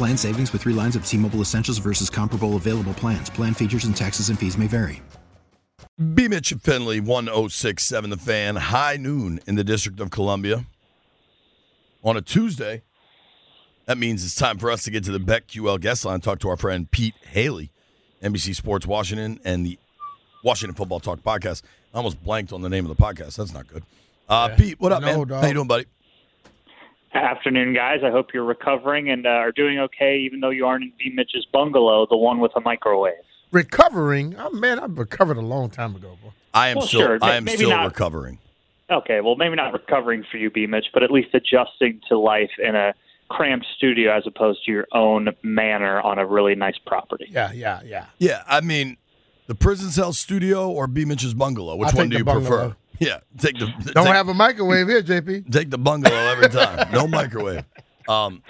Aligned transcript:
Plan 0.00 0.16
savings 0.16 0.50
with 0.54 0.62
three 0.62 0.72
lines 0.72 0.96
of 0.96 1.04
T 1.04 1.18
Mobile 1.18 1.42
Essentials 1.42 1.76
versus 1.76 2.08
comparable 2.08 2.56
available 2.56 2.94
plans. 2.94 3.28
Plan 3.28 3.52
features 3.52 3.84
and 3.84 3.94
taxes 3.94 4.30
and 4.30 4.38
fees 4.38 4.56
may 4.56 4.66
vary. 4.66 5.02
B. 6.14 6.26
Mitch 6.26 6.52
and 6.52 6.62
Finlay, 6.62 7.00
1067 7.00 8.08
The 8.08 8.16
Fan, 8.16 8.56
high 8.56 8.96
noon 8.96 9.40
in 9.46 9.56
the 9.56 9.62
District 9.62 10.00
of 10.00 10.10
Columbia. 10.10 10.64
On 12.02 12.16
a 12.16 12.22
Tuesday, 12.22 12.80
that 13.84 13.98
means 13.98 14.24
it's 14.24 14.34
time 14.34 14.56
for 14.56 14.70
us 14.70 14.84
to 14.84 14.90
get 14.90 15.04
to 15.04 15.12
the 15.12 15.20
BetQL 15.20 15.78
guest 15.78 16.06
line, 16.06 16.22
talk 16.22 16.38
to 16.38 16.48
our 16.48 16.56
friend 16.56 16.90
Pete 16.90 17.14
Hailey, 17.32 17.70
NBC 18.22 18.56
Sports 18.56 18.86
Washington, 18.86 19.38
and 19.44 19.66
the 19.66 19.78
Washington 20.42 20.74
Football 20.74 21.00
Talk 21.00 21.20
podcast. 21.20 21.60
I 21.92 21.98
almost 21.98 22.24
blanked 22.24 22.54
on 22.54 22.62
the 22.62 22.70
name 22.70 22.86
of 22.86 22.96
the 22.96 23.02
podcast. 23.02 23.36
That's 23.36 23.52
not 23.52 23.66
good. 23.68 23.82
Uh, 24.26 24.48
Yeah. 24.50 24.56
Pete, 24.56 24.80
what 24.80 24.92
up, 24.92 25.02
No, 25.02 25.18
man? 25.18 25.26
dog. 25.28 25.42
How 25.42 25.48
you 25.48 25.52
doing, 25.54 25.68
buddy? 25.68 25.84
Afternoon, 27.12 27.74
guys. 27.74 28.00
I 28.04 28.10
hope 28.10 28.28
you're 28.32 28.44
recovering 28.44 29.10
and 29.10 29.26
uh, 29.26 29.30
are 29.30 29.50
doing 29.52 29.78
okay, 29.80 30.18
even 30.18 30.40
though 30.40 30.50
you 30.50 30.66
aren't 30.66 30.84
in 30.84 30.92
B. 30.98 31.10
Mitch's 31.12 31.44
bungalow, 31.52 32.06
the 32.08 32.16
one 32.16 32.38
with 32.38 32.52
a 32.54 32.60
microwave. 32.60 33.14
Recovering? 33.50 34.36
Oh, 34.38 34.50
man, 34.50 34.78
I've 34.78 34.96
recovered 34.96 35.36
a 35.36 35.40
long 35.42 35.70
time 35.70 35.96
ago, 35.96 36.16
bro. 36.22 36.32
I 36.54 36.68
am 36.68 36.76
Well, 36.78 36.86
still 36.86 37.00
sure. 37.00 37.18
I 37.20 37.34
am 37.36 37.44
Maybe 37.44 37.56
still 37.58 37.70
not. 37.70 37.84
recovering. 37.86 38.38
Okay, 38.90 39.20
well, 39.20 39.34
maybe 39.36 39.56
not 39.56 39.72
recovering 39.72 40.24
for 40.30 40.36
you, 40.36 40.50
B. 40.50 40.66
Mitch, 40.66 40.86
but 40.94 41.02
at 41.02 41.10
least 41.10 41.28
adjusting 41.34 42.00
to 42.08 42.16
life 42.18 42.50
in 42.62 42.76
a 42.76 42.94
cramped 43.28 43.66
studio 43.76 44.16
as 44.16 44.24
opposed 44.26 44.64
to 44.66 44.72
your 44.72 44.86
own 44.92 45.30
manor 45.42 46.00
on 46.00 46.18
a 46.18 46.26
really 46.26 46.54
nice 46.54 46.78
property. 46.86 47.26
Yeah, 47.28 47.52
yeah, 47.52 47.80
yeah. 47.84 48.06
Yeah, 48.18 48.42
I 48.48 48.60
mean, 48.60 48.96
the 49.46 49.54
prison 49.56 49.90
cell 49.90 50.12
studio 50.12 50.68
or 50.70 50.86
B. 50.86 51.04
Mitch's 51.04 51.34
bungalow. 51.34 51.74
Which 51.76 51.90
I'll 51.90 51.96
one 51.98 52.08
do 52.08 52.18
you 52.18 52.24
bungalow. 52.24 52.48
prefer? 52.70 52.76
Yeah, 53.00 53.20
take 53.38 53.58
the 53.58 53.66
Don't 53.94 54.04
take, 54.04 54.14
have 54.14 54.28
a 54.28 54.34
microwave 54.34 54.86
here, 54.86 55.02
JP. 55.02 55.50
take 55.50 55.70
the 55.70 55.78
bungalow 55.78 56.14
every 56.14 56.48
time. 56.48 56.92
No 56.92 57.06
microwave. 57.08 57.64
Um, 58.08 58.42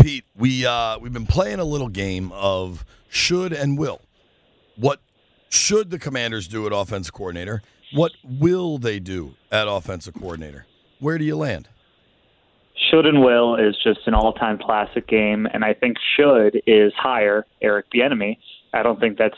Pete, 0.00 0.24
we 0.36 0.64
uh, 0.64 0.98
we've 1.00 1.12
been 1.12 1.26
playing 1.26 1.58
a 1.58 1.64
little 1.64 1.88
game 1.88 2.30
of 2.32 2.84
should 3.08 3.52
and 3.52 3.76
will. 3.76 4.00
What 4.76 5.00
should 5.48 5.90
the 5.90 5.98
Commanders 5.98 6.46
do 6.46 6.66
at 6.66 6.72
offensive 6.72 7.12
coordinator? 7.12 7.62
What 7.92 8.12
will 8.24 8.78
they 8.78 9.00
do 9.00 9.34
at 9.50 9.66
offensive 9.68 10.14
coordinator? 10.14 10.66
Where 11.00 11.18
do 11.18 11.24
you 11.24 11.36
land? 11.36 11.68
Should 12.90 13.06
and 13.06 13.22
will 13.22 13.56
is 13.56 13.76
just 13.82 14.00
an 14.06 14.14
all-time 14.14 14.58
classic 14.58 15.08
game, 15.08 15.46
and 15.52 15.64
I 15.64 15.74
think 15.74 15.96
should 16.16 16.62
is 16.66 16.92
hire 16.96 17.44
Eric 17.60 17.86
Bieniemy. 17.92 18.38
I 18.72 18.82
don't 18.82 19.00
think 19.00 19.18
that's 19.18 19.36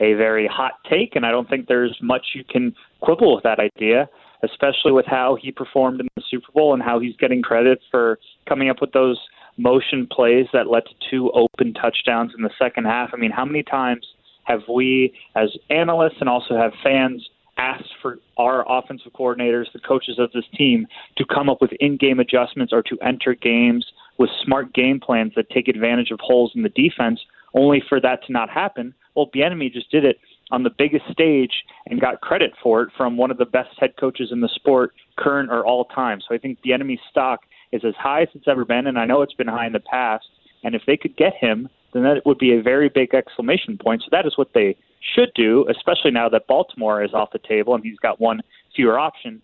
a 0.00 0.14
very 0.14 0.46
hot 0.46 0.72
take, 0.88 1.14
and 1.14 1.26
I 1.26 1.30
don't 1.30 1.48
think 1.48 1.68
there's 1.68 1.96
much 2.02 2.28
you 2.34 2.42
can 2.44 2.74
quibble 3.00 3.34
with 3.34 3.44
that 3.44 3.58
idea, 3.58 4.08
especially 4.42 4.92
with 4.92 5.06
how 5.06 5.36
he 5.40 5.52
performed 5.52 6.00
in 6.00 6.08
the 6.16 6.22
Super 6.30 6.50
Bowl 6.52 6.72
and 6.74 6.82
how 6.82 6.98
he's 6.98 7.16
getting 7.16 7.42
credit 7.42 7.80
for 7.90 8.18
coming 8.48 8.70
up 8.70 8.80
with 8.80 8.92
those 8.92 9.18
motion 9.58 10.06
plays 10.10 10.46
that 10.52 10.68
led 10.68 10.84
to 10.86 10.94
two 11.10 11.30
open 11.32 11.74
touchdowns 11.74 12.32
in 12.36 12.42
the 12.42 12.50
second 12.58 12.86
half. 12.86 13.10
I 13.12 13.16
mean, 13.16 13.30
how 13.30 13.44
many 13.44 13.62
times 13.62 14.06
have 14.44 14.60
we, 14.72 15.12
as 15.36 15.50
analysts 15.68 16.16
and 16.20 16.28
also 16.28 16.56
have 16.56 16.72
fans, 16.82 17.28
asked 17.58 17.92
for 18.00 18.18
our 18.38 18.64
offensive 18.66 19.12
coordinators, 19.12 19.66
the 19.74 19.80
coaches 19.80 20.18
of 20.18 20.32
this 20.32 20.46
team, 20.56 20.86
to 21.18 21.26
come 21.26 21.50
up 21.50 21.60
with 21.60 21.72
in-game 21.78 22.18
adjustments 22.18 22.72
or 22.72 22.82
to 22.82 22.96
enter 23.02 23.34
games 23.34 23.84
with 24.20 24.28
smart 24.44 24.74
game 24.74 25.00
plans 25.00 25.32
that 25.34 25.48
take 25.48 25.66
advantage 25.66 26.10
of 26.10 26.20
holes 26.20 26.52
in 26.54 26.62
the 26.62 26.68
defense, 26.68 27.18
only 27.54 27.82
for 27.88 27.98
that 27.98 28.22
to 28.26 28.32
not 28.32 28.50
happen. 28.50 28.92
Well, 29.16 29.30
Bieniemy 29.34 29.72
just 29.72 29.90
did 29.90 30.04
it 30.04 30.18
on 30.50 30.62
the 30.62 30.70
biggest 30.76 31.04
stage 31.10 31.64
and 31.86 31.98
got 31.98 32.20
credit 32.20 32.52
for 32.62 32.82
it 32.82 32.90
from 32.98 33.16
one 33.16 33.30
of 33.30 33.38
the 33.38 33.46
best 33.46 33.70
head 33.78 33.94
coaches 33.98 34.28
in 34.30 34.42
the 34.42 34.50
sport, 34.54 34.92
current 35.16 35.50
or 35.50 35.64
all 35.64 35.86
time. 35.86 36.20
So 36.20 36.34
I 36.34 36.38
think 36.38 36.58
Bieniemy's 36.62 37.00
stock 37.10 37.40
is 37.72 37.80
as 37.82 37.94
high 37.98 38.20
as 38.20 38.28
it's 38.34 38.46
ever 38.46 38.66
been, 38.66 38.86
and 38.86 38.98
I 38.98 39.06
know 39.06 39.22
it's 39.22 39.32
been 39.32 39.48
high 39.48 39.66
in 39.66 39.72
the 39.72 39.80
past. 39.80 40.26
And 40.64 40.74
if 40.74 40.82
they 40.86 40.98
could 40.98 41.16
get 41.16 41.32
him, 41.34 41.70
then 41.94 42.02
that 42.02 42.26
would 42.26 42.36
be 42.36 42.52
a 42.52 42.60
very 42.60 42.90
big 42.90 43.14
exclamation 43.14 43.78
point. 43.78 44.02
So 44.02 44.08
that 44.12 44.26
is 44.26 44.36
what 44.36 44.52
they 44.52 44.76
should 45.14 45.32
do, 45.34 45.66
especially 45.70 46.10
now 46.10 46.28
that 46.28 46.46
Baltimore 46.46 47.02
is 47.02 47.14
off 47.14 47.30
the 47.32 47.38
table 47.38 47.74
and 47.74 47.82
he's 47.82 47.98
got 47.98 48.20
one 48.20 48.42
fewer 48.76 48.98
option. 48.98 49.40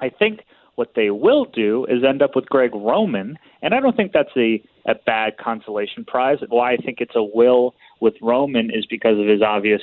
I 0.00 0.08
think 0.08 0.40
what 0.80 0.94
they 0.96 1.10
will 1.10 1.44
do 1.44 1.84
is 1.90 2.02
end 2.02 2.22
up 2.22 2.34
with 2.34 2.46
Greg 2.46 2.74
Roman, 2.74 3.38
and 3.60 3.74
I 3.74 3.80
don't 3.80 3.94
think 3.94 4.12
that's 4.12 4.34
a, 4.34 4.62
a 4.86 4.94
bad 5.04 5.36
consolation 5.36 6.06
prize. 6.06 6.38
Why 6.48 6.72
I 6.72 6.76
think 6.78 7.02
it's 7.02 7.14
a 7.14 7.22
will 7.22 7.74
with 8.00 8.14
Roman 8.22 8.70
is 8.70 8.86
because 8.86 9.18
of 9.18 9.26
his 9.26 9.42
obvious 9.42 9.82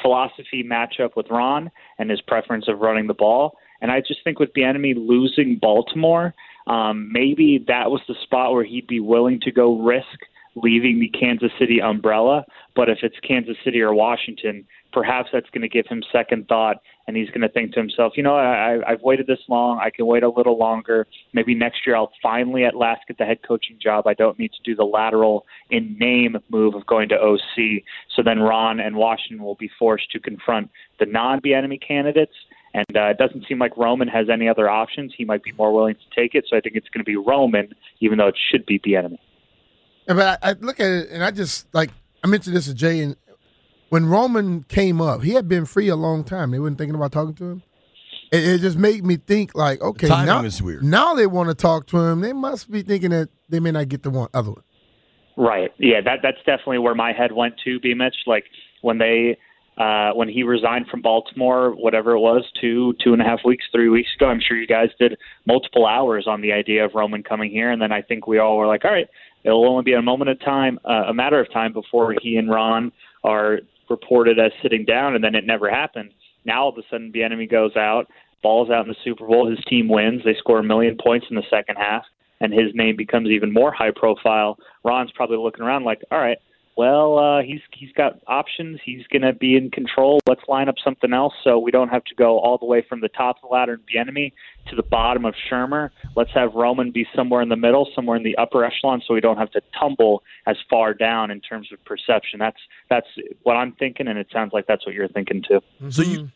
philosophy 0.00 0.64
matchup 0.64 1.16
with 1.16 1.26
Ron 1.28 1.70
and 1.98 2.08
his 2.08 2.22
preference 2.22 2.66
of 2.66 2.78
running 2.78 3.08
the 3.08 3.12
ball. 3.12 3.58
And 3.82 3.90
I 3.90 4.00
just 4.00 4.24
think 4.24 4.38
with 4.38 4.54
Bieniemy 4.54 4.94
losing 4.96 5.58
Baltimore, 5.60 6.32
um, 6.66 7.12
maybe 7.12 7.62
that 7.68 7.90
was 7.90 8.00
the 8.08 8.14
spot 8.22 8.54
where 8.54 8.64
he'd 8.64 8.86
be 8.86 9.00
willing 9.00 9.40
to 9.40 9.52
go 9.52 9.78
risk 9.78 10.18
leaving 10.62 11.00
the 11.00 11.08
Kansas 11.08 11.50
City 11.58 11.80
umbrella. 11.80 12.44
But 12.74 12.88
if 12.88 12.98
it's 13.02 13.16
Kansas 13.26 13.56
City 13.64 13.80
or 13.80 13.94
Washington, 13.94 14.64
perhaps 14.92 15.28
that's 15.32 15.48
going 15.50 15.62
to 15.62 15.68
give 15.68 15.86
him 15.86 16.02
second 16.12 16.48
thought, 16.48 16.76
and 17.06 17.16
he's 17.16 17.28
going 17.28 17.42
to 17.42 17.48
think 17.48 17.72
to 17.72 17.80
himself, 17.80 18.14
you 18.16 18.22
know, 18.22 18.36
I, 18.36 18.78
I've 18.86 19.02
waited 19.02 19.26
this 19.26 19.40
long. 19.48 19.78
I 19.78 19.90
can 19.90 20.06
wait 20.06 20.22
a 20.22 20.28
little 20.28 20.58
longer. 20.58 21.06
Maybe 21.32 21.54
next 21.54 21.86
year 21.86 21.96
I'll 21.96 22.12
finally 22.22 22.64
at 22.64 22.76
last 22.76 23.02
get 23.06 23.18
the 23.18 23.24
head 23.24 23.38
coaching 23.46 23.78
job. 23.82 24.06
I 24.06 24.14
don't 24.14 24.38
need 24.38 24.52
to 24.52 24.62
do 24.64 24.74
the 24.74 24.84
lateral 24.84 25.44
in 25.70 25.96
name 25.98 26.36
move 26.50 26.74
of 26.74 26.86
going 26.86 27.08
to 27.10 27.16
OC. 27.16 27.82
So 28.14 28.22
then 28.22 28.40
Ron 28.40 28.80
and 28.80 28.96
Washington 28.96 29.44
will 29.44 29.56
be 29.56 29.70
forced 29.78 30.10
to 30.12 30.20
confront 30.20 30.70
the 30.98 31.06
non-enemy 31.06 31.78
candidates. 31.78 32.34
And 32.74 32.96
uh, 32.96 33.06
it 33.06 33.18
doesn't 33.18 33.46
seem 33.48 33.58
like 33.58 33.76
Roman 33.76 34.08
has 34.08 34.28
any 34.30 34.48
other 34.48 34.68
options. 34.68 35.12
He 35.16 35.24
might 35.24 35.42
be 35.42 35.52
more 35.52 35.72
willing 35.72 35.94
to 35.94 36.20
take 36.20 36.34
it. 36.34 36.44
So 36.48 36.56
I 36.56 36.60
think 36.60 36.76
it's 36.76 36.88
going 36.88 37.00
to 37.00 37.04
be 37.04 37.16
Roman, 37.16 37.72
even 38.00 38.18
though 38.18 38.28
it 38.28 38.38
should 38.50 38.66
be 38.66 38.78
enemy. 38.94 39.18
Yeah, 40.08 40.14
but 40.14 40.38
I, 40.42 40.50
I 40.50 40.52
look 40.60 40.80
at 40.80 40.90
it 40.90 41.10
and 41.10 41.22
I 41.22 41.30
just 41.30 41.66
like 41.74 41.90
I 42.24 42.26
mentioned 42.26 42.56
this 42.56 42.66
to 42.66 42.74
Jay 42.74 43.00
and 43.00 43.16
when 43.90 44.06
Roman 44.06 44.64
came 44.64 45.00
up, 45.00 45.22
he 45.22 45.32
had 45.32 45.48
been 45.48 45.64
free 45.64 45.88
a 45.88 45.96
long 45.96 46.24
time. 46.24 46.50
They 46.50 46.58
weren't 46.58 46.78
thinking 46.78 46.94
about 46.94 47.12
talking 47.12 47.34
to 47.34 47.44
him. 47.44 47.62
It, 48.30 48.44
it 48.44 48.60
just 48.60 48.76
made 48.76 49.04
me 49.04 49.16
think 49.16 49.54
like, 49.54 49.80
okay, 49.80 50.08
now, 50.08 50.42
is 50.44 50.62
weird. 50.62 50.82
now 50.84 51.14
they 51.14 51.26
want 51.26 51.48
to 51.48 51.54
talk 51.54 51.86
to 51.88 51.98
him. 51.98 52.20
They 52.20 52.32
must 52.32 52.70
be 52.70 52.82
thinking 52.82 53.10
that 53.10 53.30
they 53.48 53.60
may 53.60 53.70
not 53.70 53.88
get 53.88 54.02
the 54.02 54.10
one 54.10 54.28
other 54.34 54.50
one. 54.50 54.62
Right. 55.36 55.72
Yeah, 55.78 56.00
that 56.04 56.18
that's 56.22 56.38
definitely 56.38 56.78
where 56.78 56.94
my 56.94 57.12
head 57.12 57.32
went 57.32 57.54
to, 57.64 57.80
B. 57.80 57.94
Mitch. 57.94 58.16
Like 58.26 58.44
when 58.82 58.98
they 58.98 59.38
uh 59.78 60.10
when 60.10 60.28
he 60.28 60.42
resigned 60.42 60.88
from 60.88 61.00
Baltimore, 61.00 61.70
whatever 61.70 62.12
it 62.12 62.18
was, 62.18 62.44
two, 62.60 62.94
two 63.02 63.12
and 63.12 63.22
a 63.22 63.24
half 63.24 63.40
weeks, 63.44 63.64
three 63.72 63.88
weeks 63.88 64.10
ago, 64.16 64.26
I'm 64.26 64.40
sure 64.46 64.56
you 64.56 64.66
guys 64.66 64.88
did 64.98 65.16
multiple 65.46 65.86
hours 65.86 66.26
on 66.26 66.42
the 66.42 66.52
idea 66.52 66.84
of 66.84 66.90
Roman 66.94 67.22
coming 67.22 67.50
here 67.52 67.70
and 67.70 67.80
then 67.80 67.92
I 67.92 68.02
think 68.02 68.26
we 68.26 68.38
all 68.38 68.58
were 68.58 68.66
like, 68.66 68.84
All 68.84 68.90
right, 68.90 69.06
it'll 69.44 69.68
only 69.68 69.84
be 69.84 69.92
a 69.94 70.02
moment 70.02 70.30
of 70.30 70.40
time, 70.40 70.78
uh, 70.84 71.04
a 71.08 71.14
matter 71.14 71.40
of 71.40 71.50
time 71.52 71.72
before 71.72 72.14
he 72.20 72.36
and 72.36 72.50
Ron 72.50 72.92
are 73.24 73.60
reported 73.88 74.38
as 74.38 74.52
sitting 74.62 74.84
down 74.84 75.14
and 75.14 75.24
then 75.24 75.34
it 75.34 75.46
never 75.46 75.70
happened. 75.70 76.12
Now 76.44 76.64
all 76.64 76.68
of 76.70 76.78
a 76.78 76.82
sudden 76.90 77.12
Bieniemy 77.12 77.50
goes 77.50 77.76
out, 77.76 78.06
balls 78.42 78.70
out 78.70 78.84
in 78.84 78.88
the 78.88 78.96
Super 79.04 79.26
Bowl, 79.26 79.48
his 79.48 79.62
team 79.66 79.88
wins, 79.88 80.22
they 80.24 80.34
score 80.38 80.58
a 80.58 80.64
million 80.64 80.96
points 81.02 81.26
in 81.30 81.36
the 81.36 81.42
second 81.50 81.76
half 81.76 82.04
and 82.40 82.52
his 82.52 82.74
name 82.74 82.96
becomes 82.96 83.28
even 83.28 83.52
more 83.52 83.72
high 83.72 83.90
profile, 83.94 84.58
Ron's 84.84 85.10
probably 85.12 85.38
looking 85.38 85.64
around 85.64 85.84
like, 85.84 86.02
all 86.10 86.18
right, 86.18 86.38
well, 86.78 87.18
uh, 87.18 87.42
he's 87.42 87.58
he's 87.72 87.90
got 87.90 88.20
options. 88.28 88.78
He's 88.84 89.04
going 89.08 89.22
to 89.22 89.32
be 89.32 89.56
in 89.56 89.68
control. 89.68 90.20
Let's 90.28 90.42
line 90.46 90.68
up 90.68 90.76
something 90.82 91.12
else 91.12 91.34
so 91.42 91.58
we 91.58 91.72
don't 91.72 91.88
have 91.88 92.04
to 92.04 92.14
go 92.14 92.38
all 92.38 92.56
the 92.56 92.66
way 92.66 92.86
from 92.88 93.00
the 93.00 93.08
top 93.08 93.38
of 93.42 93.48
the 93.48 93.52
ladder 93.52 93.80
in 93.92 93.98
enemy 93.98 94.32
to 94.68 94.76
the 94.76 94.84
bottom 94.84 95.24
of 95.24 95.34
Shurmur. 95.50 95.90
Let's 96.14 96.30
have 96.34 96.54
Roman 96.54 96.92
be 96.92 97.04
somewhere 97.16 97.42
in 97.42 97.48
the 97.48 97.56
middle, 97.56 97.88
somewhere 97.96 98.16
in 98.16 98.22
the 98.22 98.36
upper 98.36 98.64
echelon, 98.64 99.02
so 99.04 99.12
we 99.12 99.20
don't 99.20 99.38
have 99.38 99.50
to 99.50 99.60
tumble 99.76 100.22
as 100.46 100.56
far 100.70 100.94
down 100.94 101.32
in 101.32 101.40
terms 101.40 101.66
of 101.72 101.84
perception. 101.84 102.38
That's 102.38 102.60
that's 102.88 103.08
what 103.42 103.56
I'm 103.56 103.72
thinking, 103.72 104.06
and 104.06 104.16
it 104.16 104.28
sounds 104.32 104.52
like 104.52 104.68
that's 104.68 104.86
what 104.86 104.94
you're 104.94 105.08
thinking 105.08 105.42
too. 105.48 105.60
So 105.90 106.02
you, 106.02 106.30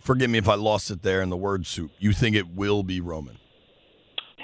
forgive 0.00 0.30
me 0.30 0.38
if 0.38 0.48
I 0.48 0.56
lost 0.56 0.90
it 0.90 1.02
there 1.02 1.22
in 1.22 1.30
the 1.30 1.36
word 1.36 1.64
soup. 1.64 1.92
You 2.00 2.12
think 2.12 2.34
it 2.34 2.48
will 2.48 2.82
be 2.82 3.00
Roman? 3.00 3.38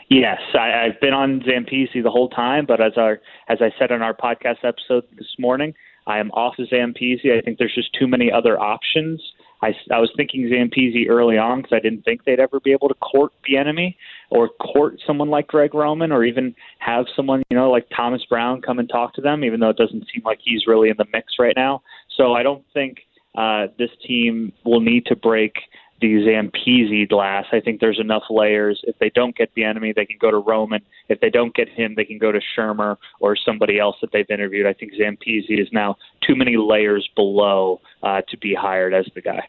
Yes, 0.09 0.41
I, 0.55 0.87
I've 0.87 1.01
been 1.01 1.15
on 1.15 1.41
Zampese 1.41 2.03
the 2.03 2.11
whole 2.11 2.29
time, 2.29 2.65
but 2.67 2.81
as 2.81 2.93
our 2.97 3.21
as 3.49 3.59
I 3.61 3.73
said 3.79 3.91
on 3.91 4.03
our 4.03 4.15
podcast 4.15 4.59
episode 4.63 5.05
this 5.19 5.35
morning, 5.39 5.75
I 6.07 6.19
am 6.19 6.31
off 6.31 6.55
of 6.59 6.69
Zampese. 6.69 7.37
I 7.37 7.41
think 7.41 7.59
there's 7.59 7.75
just 7.75 7.93
too 7.99 8.07
many 8.07 8.31
other 8.31 8.59
options. 8.59 9.21
I, 9.63 9.75
I 9.91 9.99
was 9.99 10.13
thinking 10.17 10.43
Zampese 10.43 11.09
early 11.09 11.39
on 11.39 11.63
because 11.63 11.73
I 11.75 11.81
didn't 11.81 12.03
think 12.03 12.25
they'd 12.25 12.39
ever 12.39 12.61
be 12.61 12.73
able 12.73 12.89
to 12.89 12.95
court 12.95 13.33
Bieniemy 13.49 13.97
or 14.31 14.51
court 14.51 15.01
someone 15.07 15.31
like 15.31 15.49
Greg 15.49 15.75
Roman 15.75 16.13
or 16.13 16.25
even 16.25 16.55
have 16.79 17.07
someone, 17.17 17.43
you 17.51 17.57
know, 17.57 17.71
like 17.71 17.87
Thomas 17.97 18.25
Brown 18.29 18.61
come 18.61 18.79
and 18.79 18.89
talk 18.89 19.15
to 19.15 19.21
them, 19.21 19.43
even 19.43 19.59
though 19.59 19.71
it 19.71 19.79
doesn't 19.79 20.07
seem 20.13 20.23
like 20.25 20.39
he's 20.43 20.67
really 20.67 20.91
in 20.91 20.97
the 20.99 21.07
mix 21.13 21.35
right 21.39 21.57
now. 21.57 21.83
So 22.17 22.35
I 22.35 22.43
don't 22.43 22.65
think 22.75 22.99
uh, 23.37 23.67
this 23.79 23.91
team 24.07 24.53
will 24.65 24.81
need 24.81 25.07
to 25.07 25.17
break 25.17 25.55
the 26.01 26.15
Zampese 26.27 27.09
glass. 27.09 27.47
I 27.53 27.61
think 27.61 27.81
there's 27.81 27.99
enough 27.99 28.25
layers. 28.29 28.81
If 28.85 28.99
they 28.99 29.11
don't 29.11 29.37
get 29.37 29.55
Bieniemy, 29.55 29.95
they 29.95 30.05
can 30.05 30.19
go 30.21 30.31
to 30.31 30.39
Roman. 30.39 30.83
If 31.09 31.21
they 31.21 31.31
don't 31.31 31.55
get 31.55 31.69
him, 31.69 31.95
they 31.97 32.05
can 32.05 32.19
go 32.19 32.33
to 32.33 32.41
Shurmur 32.57 32.97
or 33.21 33.37
somebody 33.37 33.79
else 33.79 33.97
that 34.01 34.13
they've 34.13 34.29
interviewed. 34.29 34.67
I 34.67 34.73
think 34.73 34.93
Zampese 34.95 35.45
is 35.49 35.69
now 35.73 35.97
too 36.27 36.37
many 36.37 36.57
layers 36.57 37.09
below 37.17 37.81
uh, 38.03 38.23
to 38.29 38.37
be 38.37 38.55
hired 38.55 38.93
as 38.95 39.07
the 39.15 39.23
guy. 39.23 39.47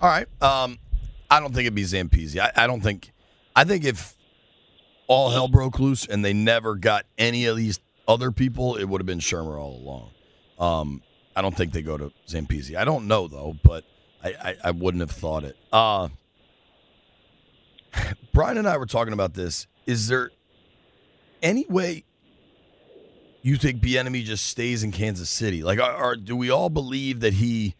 All 0.00 0.08
right. 0.08 0.26
Um, 0.42 0.78
I 1.30 1.40
don't 1.40 1.54
think 1.54 1.66
it'd 1.66 1.74
be 1.74 1.82
Zampese. 1.84 2.38
I, 2.38 2.64
I 2.64 2.66
don't 2.66 2.80
think. 2.80 3.12
I 3.56 3.64
think 3.64 3.84
if 3.84 4.16
all 5.08 5.30
hell 5.30 5.48
broke 5.48 5.80
loose 5.80 6.06
and 6.06 6.24
they 6.24 6.32
never 6.32 6.76
got 6.76 7.06
any 7.16 7.46
of 7.46 7.56
these 7.56 7.80
other 8.06 8.30
people, 8.30 8.76
it 8.76 8.84
would 8.84 9.00
have 9.00 9.06
been 9.06 9.18
Shurmur 9.18 9.58
all 9.58 9.76
along. 9.76 10.10
Um, 10.58 11.02
I 11.34 11.42
don't 11.42 11.56
think 11.56 11.72
they 11.72 11.82
go 11.82 11.96
to 11.96 12.12
Zampese. 12.28 12.76
I 12.76 12.84
don't 12.84 13.06
know 13.06 13.26
though, 13.26 13.56
but 13.62 13.84
I, 14.22 14.28
I, 14.28 14.56
I 14.64 14.70
wouldn't 14.72 15.00
have 15.00 15.10
thought 15.10 15.44
it. 15.44 15.56
Uh, 15.72 16.08
Brian 18.32 18.58
and 18.58 18.68
I 18.68 18.76
were 18.76 18.86
talking 18.86 19.12
about 19.12 19.34
this. 19.34 19.66
Is 19.86 20.08
there 20.08 20.30
any 21.42 21.66
way 21.68 22.04
you 23.42 23.56
think 23.56 23.80
Bieniemy 23.80 24.24
just 24.24 24.46
stays 24.46 24.82
in 24.82 24.92
Kansas 24.92 25.30
City? 25.30 25.62
Like, 25.62 25.80
are, 25.80 25.92
are, 25.92 26.16
do 26.16 26.36
we 26.36 26.50
all 26.50 26.70
believe 26.70 27.20
that 27.20 27.34
he 27.34 27.74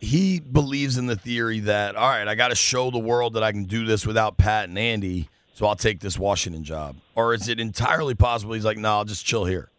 he 0.00 0.38
believes 0.38 0.98
in 0.98 1.06
the 1.06 1.16
theory 1.16 1.60
that 1.60 1.96
all 1.96 2.08
right, 2.08 2.28
I 2.28 2.34
got 2.34 2.48
to 2.48 2.54
show 2.54 2.90
the 2.90 2.98
world 2.98 3.34
that 3.34 3.42
I 3.42 3.52
can 3.52 3.64
do 3.64 3.86
this 3.86 4.06
without 4.06 4.36
Pat 4.36 4.68
and 4.68 4.78
Andy, 4.78 5.30
so 5.54 5.66
I'll 5.66 5.76
take 5.76 6.00
this 6.00 6.18
Washington 6.18 6.62
job? 6.64 6.96
Or 7.14 7.32
is 7.32 7.48
it 7.48 7.58
entirely 7.58 8.14
possible 8.14 8.54
he's 8.54 8.64
like, 8.64 8.76
no, 8.76 8.90
I'll 8.90 9.04
just 9.04 9.24
chill 9.24 9.44
here? 9.46 9.70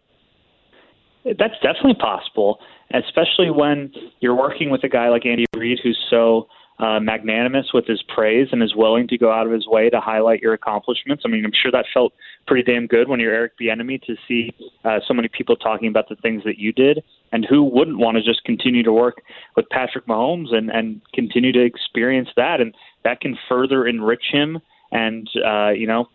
That's 1.25 1.55
definitely 1.61 1.95
possible, 1.95 2.59
especially 2.93 3.49
when 3.49 3.91
you're 4.19 4.35
working 4.35 4.69
with 4.69 4.83
a 4.83 4.89
guy 4.89 5.09
like 5.09 5.25
Andy 5.25 5.45
Reid 5.55 5.79
who's 5.83 5.99
so 6.09 6.47
uh, 6.77 6.99
magnanimous 6.99 7.67
with 7.73 7.85
his 7.85 8.03
praise 8.03 8.49
and 8.51 8.61
is 8.61 8.75
willing 8.75 9.07
to 9.07 9.17
go 9.17 9.31
out 9.31 9.45
of 9.45 9.53
his 9.53 9.65
way 9.65 9.89
to 9.89 10.01
highlight 10.01 10.41
your 10.41 10.53
accomplishments. 10.53 11.23
I 11.25 11.29
mean, 11.29 11.45
I'm 11.45 11.53
sure 11.53 11.71
that 11.71 11.85
felt 11.93 12.13
pretty 12.47 12.69
damn 12.69 12.85
good 12.85 13.07
when 13.07 13.19
you're 13.19 13.33
Eric 13.33 13.53
Bieniemy 13.59 14.01
to 14.03 14.15
see 14.27 14.53
uh, 14.83 14.99
so 15.07 15.13
many 15.13 15.29
people 15.29 15.55
talking 15.55 15.87
about 15.87 16.09
the 16.09 16.17
things 16.17 16.43
that 16.43 16.57
you 16.57 16.73
did, 16.73 17.01
and 17.31 17.45
who 17.49 17.63
wouldn't 17.63 17.97
want 17.97 18.17
to 18.17 18.23
just 18.23 18.43
continue 18.43 18.83
to 18.83 18.91
work 18.91 19.21
with 19.55 19.69
Patrick 19.69 20.05
Mahomes 20.05 20.53
and 20.53 20.69
and 20.69 21.01
continue 21.13 21.53
to 21.53 21.63
experience 21.63 22.29
that, 22.35 22.59
and 22.59 22.75
that 23.03 23.21
can 23.21 23.37
further 23.47 23.87
enrich 23.87 24.25
him 24.31 24.59
and 24.91 25.29
uh, 25.45 25.69
you 25.69 25.87
know 25.87 26.09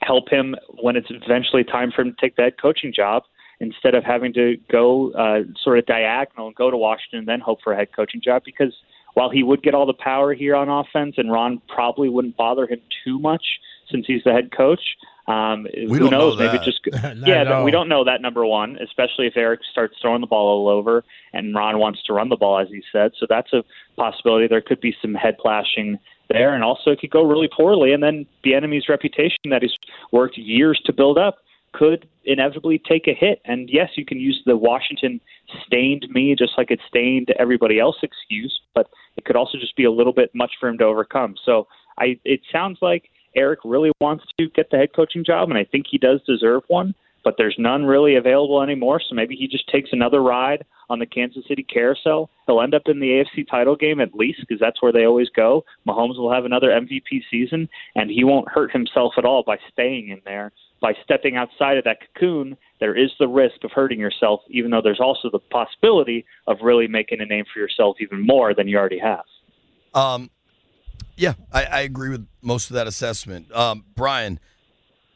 help 0.00 0.28
him 0.30 0.56
when 0.80 0.96
it's 0.96 1.08
eventually 1.10 1.64
time 1.64 1.92
for 1.94 2.02
him 2.02 2.14
to 2.14 2.20
take 2.20 2.36
that 2.36 2.60
coaching 2.60 2.92
job 2.94 3.22
instead 3.62 3.94
of 3.94 4.02
having 4.02 4.32
to 4.32 4.56
go 4.70 5.12
uh, 5.12 5.44
sort 5.62 5.78
of 5.78 5.86
diagonal 5.86 6.48
and 6.48 6.56
go 6.56 6.68
to 6.70 6.76
Washington 6.76 7.20
and 7.20 7.28
then 7.28 7.40
hope 7.40 7.60
for 7.62 7.72
a 7.72 7.76
head 7.76 7.88
coaching 7.94 8.20
job 8.20 8.42
because 8.44 8.74
while 9.14 9.30
he 9.30 9.44
would 9.44 9.62
get 9.62 9.72
all 9.72 9.86
the 9.86 9.94
power 9.94 10.34
here 10.34 10.56
on 10.56 10.68
offense 10.68 11.14
and 11.16 11.30
Ron 11.30 11.62
probably 11.68 12.08
wouldn't 12.08 12.36
bother 12.36 12.66
him 12.66 12.80
too 13.04 13.20
much 13.20 13.44
since 13.88 14.04
he's 14.06 14.24
the 14.24 14.32
head 14.32 14.50
coach. 14.50 14.80
Um, 15.28 15.68
we 15.88 15.98
who 15.98 16.10
knows? 16.10 16.36
Know 16.36 16.46
maybe 16.46 16.64
just 16.64 16.80
yeah, 17.24 17.62
we 17.62 17.70
don't 17.70 17.88
know 17.88 18.02
that 18.02 18.20
number 18.20 18.44
one, 18.44 18.78
especially 18.82 19.28
if 19.28 19.36
Eric 19.36 19.60
starts 19.70 19.94
throwing 20.02 20.22
the 20.22 20.26
ball 20.26 20.48
all 20.48 20.68
over 20.68 21.04
and 21.32 21.54
Ron 21.54 21.78
wants 21.78 22.02
to 22.04 22.12
run 22.12 22.30
the 22.30 22.36
ball 22.36 22.58
as 22.58 22.68
he 22.68 22.82
said. 22.90 23.12
So 23.20 23.26
that's 23.28 23.52
a 23.52 23.62
possibility. 23.96 24.48
There 24.48 24.60
could 24.60 24.80
be 24.80 24.96
some 25.00 25.14
head 25.14 25.36
clashing 25.38 26.00
there, 26.28 26.52
and 26.52 26.64
also 26.64 26.90
it 26.90 26.98
could 26.98 27.10
go 27.10 27.22
really 27.22 27.48
poorly. 27.54 27.92
And 27.92 28.02
then 28.02 28.26
Bieniemy's 28.44 28.88
reputation 28.88 29.50
that 29.50 29.62
he's 29.62 29.76
worked 30.10 30.36
years 30.36 30.80
to 30.86 30.92
build 30.92 31.18
up 31.18 31.36
could 31.72 32.08
inevitably 32.24 32.80
take 32.86 33.06
a 33.08 33.14
hit. 33.14 33.40
And 33.44 33.68
yes, 33.70 33.90
you 33.96 34.04
can 34.04 34.18
use 34.18 34.40
the 34.46 34.56
Washington 34.56 35.20
stained 35.66 36.06
me 36.10 36.34
just 36.36 36.52
like 36.56 36.70
it 36.70 36.80
stained 36.88 37.28
everybody 37.38 37.78
else 37.78 37.96
excuse, 38.02 38.60
but 38.74 38.88
it 39.16 39.24
could 39.24 39.36
also 39.36 39.58
just 39.58 39.76
be 39.76 39.84
a 39.84 39.90
little 39.90 40.12
bit 40.12 40.30
much 40.34 40.52
for 40.60 40.68
him 40.68 40.78
to 40.78 40.84
overcome. 40.84 41.34
So 41.44 41.66
I 41.98 42.18
it 42.24 42.40
sounds 42.50 42.78
like 42.80 43.10
Eric 43.34 43.60
really 43.64 43.92
wants 44.00 44.24
to 44.38 44.48
get 44.50 44.70
the 44.70 44.76
head 44.76 44.90
coaching 44.94 45.24
job 45.24 45.50
and 45.50 45.58
I 45.58 45.64
think 45.64 45.86
he 45.90 45.98
does 45.98 46.20
deserve 46.26 46.62
one, 46.68 46.94
but 47.24 47.34
there's 47.38 47.56
none 47.58 47.84
really 47.84 48.16
available 48.16 48.62
anymore, 48.62 49.00
so 49.00 49.14
maybe 49.14 49.36
he 49.36 49.46
just 49.46 49.68
takes 49.68 49.90
another 49.92 50.22
ride 50.22 50.64
on 50.90 50.98
the 50.98 51.06
Kansas 51.06 51.44
City 51.48 51.62
carousel. 51.62 52.30
He'll 52.46 52.60
end 52.60 52.74
up 52.74 52.82
in 52.86 53.00
the 53.00 53.24
AFC 53.38 53.48
title 53.48 53.76
game 53.76 54.00
at 54.00 54.14
least 54.14 54.40
because 54.40 54.60
that's 54.60 54.82
where 54.82 54.92
they 54.92 55.04
always 55.04 55.28
go. 55.30 55.64
Mahomes 55.86 56.18
will 56.18 56.32
have 56.32 56.44
another 56.44 56.68
MVP 56.68 57.22
season 57.30 57.68
and 57.94 58.10
he 58.10 58.24
won't 58.24 58.48
hurt 58.48 58.72
himself 58.72 59.14
at 59.16 59.24
all 59.24 59.42
by 59.42 59.58
staying 59.72 60.08
in 60.08 60.20
there 60.24 60.52
by 60.82 60.92
stepping 61.04 61.36
outside 61.36 61.78
of 61.78 61.84
that 61.84 61.98
cocoon, 62.00 62.56
there 62.80 62.94
is 62.94 63.10
the 63.18 63.28
risk 63.28 63.62
of 63.62 63.70
hurting 63.70 64.00
yourself, 64.00 64.40
even 64.50 64.70
though 64.72 64.82
there's 64.82 65.00
also 65.00 65.30
the 65.30 65.38
possibility 65.38 66.26
of 66.48 66.58
really 66.60 66.88
making 66.88 67.20
a 67.20 67.24
name 67.24 67.44
for 67.50 67.60
yourself 67.60 67.96
even 68.00 68.26
more 68.26 68.52
than 68.52 68.66
you 68.66 68.76
already 68.76 68.98
have. 68.98 69.22
Um, 69.94 70.28
yeah, 71.16 71.34
I, 71.52 71.64
I 71.64 71.80
agree 71.82 72.10
with 72.10 72.26
most 72.42 72.68
of 72.68 72.74
that 72.74 72.88
assessment. 72.88 73.50
Um, 73.54 73.84
Brian, 73.94 74.40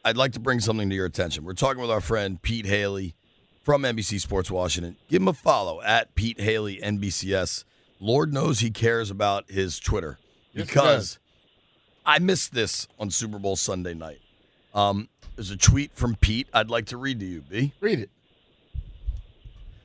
I'd 0.07 0.17
like 0.17 0.35
to 0.35 0.41
bring 0.41 0.61
something 0.61 0.89
to 0.89 0.95
your 0.95 1.05
attention. 1.05 1.43
We're 1.43 1.55
talking 1.55 1.81
with 1.81 1.91
our 1.91 2.01
friend 2.01 2.41
Pete 2.41 2.65
Hailey 2.65 3.17
from 3.65 3.83
NBC 3.83 4.21
Sports 4.21 4.53
Washington. 4.53 4.95
Give 5.09 5.21
him 5.21 5.27
a 5.27 5.33
follow 5.33 5.83
at 5.83 6.15
Pete 6.15 6.41
Hailey 6.41 6.79
NBCS. 6.81 7.65
Lord 7.99 8.33
knows 8.33 8.61
he 8.61 8.71
cares 8.71 9.11
about 9.11 9.51
his 9.51 9.81
Twitter 9.81 10.21
because 10.55 11.19
I 12.07 12.21
missed 12.21 12.55
this 12.55 12.87
on 13.01 13.11
Super 13.11 13.41
Bowl 13.41 13.57
Sunday 13.57 13.95
night. 13.95 14.21
Um, 14.73 15.09
there's 15.35 15.51
a 15.51 15.57
tweet 15.57 15.93
from 15.93 16.15
Pete 16.15 16.47
I'd 16.55 16.71
like 16.71 16.87
to 16.87 16.97
read 16.97 17.19
to 17.19 17.27
you, 17.27 17.41
B. 17.41 17.73
Read 17.81 17.99
it. 17.99 18.11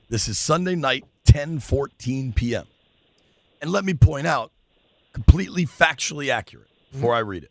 This 0.07 0.27
is 0.27 0.37
Sunday 0.37 0.75
night, 0.75 1.03
10:14 1.25 2.35
p.m. 2.35 2.67
And 3.59 3.71
let 3.71 3.83
me 3.83 3.95
point 3.95 4.27
out, 4.27 4.51
completely 5.13 5.65
factually 5.65 6.29
accurate 6.29 6.67
before 6.91 7.15
I 7.15 7.19
read 7.19 7.45
it. 7.45 7.50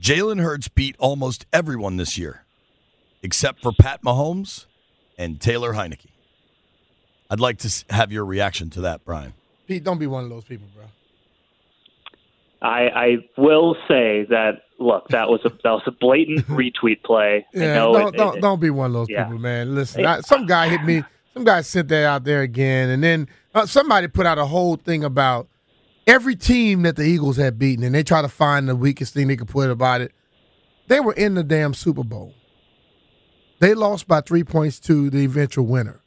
Jalen 0.00 0.40
Hurts 0.40 0.68
beat 0.68 0.96
almost 0.98 1.44
everyone 1.52 1.96
this 1.96 2.16
year, 2.16 2.44
except 3.22 3.60
for 3.60 3.70
Pat 3.72 4.02
Mahomes 4.02 4.66
and 5.18 5.40
Taylor 5.40 5.74
Heinicke. 5.74 6.06
I'd 7.28 7.40
like 7.40 7.58
to 7.58 7.84
have 7.90 8.10
your 8.10 8.24
reaction 8.24 8.70
to 8.70 8.80
that, 8.80 9.04
Brian. 9.04 9.34
Pete, 9.66 9.84
don't 9.84 9.98
be 9.98 10.06
one 10.06 10.24
of 10.24 10.30
those 10.30 10.44
people, 10.44 10.66
bro. 10.74 10.84
I, 12.62 12.88
I 12.88 13.16
will 13.36 13.76
say 13.86 14.26
that 14.30 14.62
look, 14.78 15.08
that 15.08 15.28
was 15.28 15.40
a 15.44 15.48
that 15.64 15.70
was 15.70 15.82
a 15.86 15.92
blatant 15.92 16.46
retweet 16.46 17.02
play. 17.04 17.46
Yeah, 17.52 17.74
don't, 17.74 18.14
it, 18.14 18.16
don't, 18.16 18.36
it, 18.38 18.40
don't 18.40 18.60
be 18.60 18.70
one 18.70 18.86
of 18.86 18.92
those 18.94 19.08
yeah. 19.08 19.24
people, 19.24 19.38
man. 19.38 19.74
Listen, 19.74 20.06
I, 20.06 20.20
some 20.20 20.46
guy 20.46 20.68
hit 20.68 20.82
me. 20.82 21.04
Some 21.34 21.44
guy 21.44 21.60
sent 21.60 21.88
that 21.88 22.04
out 22.04 22.24
there 22.24 22.42
again, 22.42 22.88
and 22.88 23.04
then 23.04 23.28
uh, 23.54 23.64
somebody 23.64 24.08
put 24.08 24.26
out 24.26 24.38
a 24.38 24.46
whole 24.46 24.76
thing 24.76 25.04
about 25.04 25.46
every 26.10 26.34
team 26.34 26.82
that 26.82 26.96
the 26.96 27.04
Eagles 27.04 27.36
had 27.36 27.56
beaten, 27.56 27.84
and 27.84 27.94
they 27.94 28.02
try 28.02 28.20
to 28.20 28.28
find 28.28 28.68
the 28.68 28.74
weakest 28.74 29.14
thing 29.14 29.28
they 29.28 29.36
could 29.36 29.48
put 29.48 29.70
about 29.70 30.00
it. 30.00 30.12
They 30.88 30.98
were 30.98 31.12
in 31.12 31.34
the 31.34 31.44
damn 31.44 31.72
Super 31.72 32.02
Bowl. 32.02 32.34
They 33.60 33.74
lost 33.74 34.08
by 34.08 34.20
three 34.20 34.42
points 34.42 34.80
to 34.80 35.08
the 35.08 35.18
eventual 35.18 35.66
winner. 35.66 36.00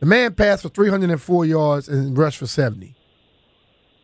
The 0.00 0.06
man 0.06 0.34
passed 0.34 0.62
for 0.62 0.70
304 0.70 1.44
yards 1.46 1.88
and 1.88 2.18
rushed 2.18 2.38
for 2.38 2.48
70. 2.48 2.96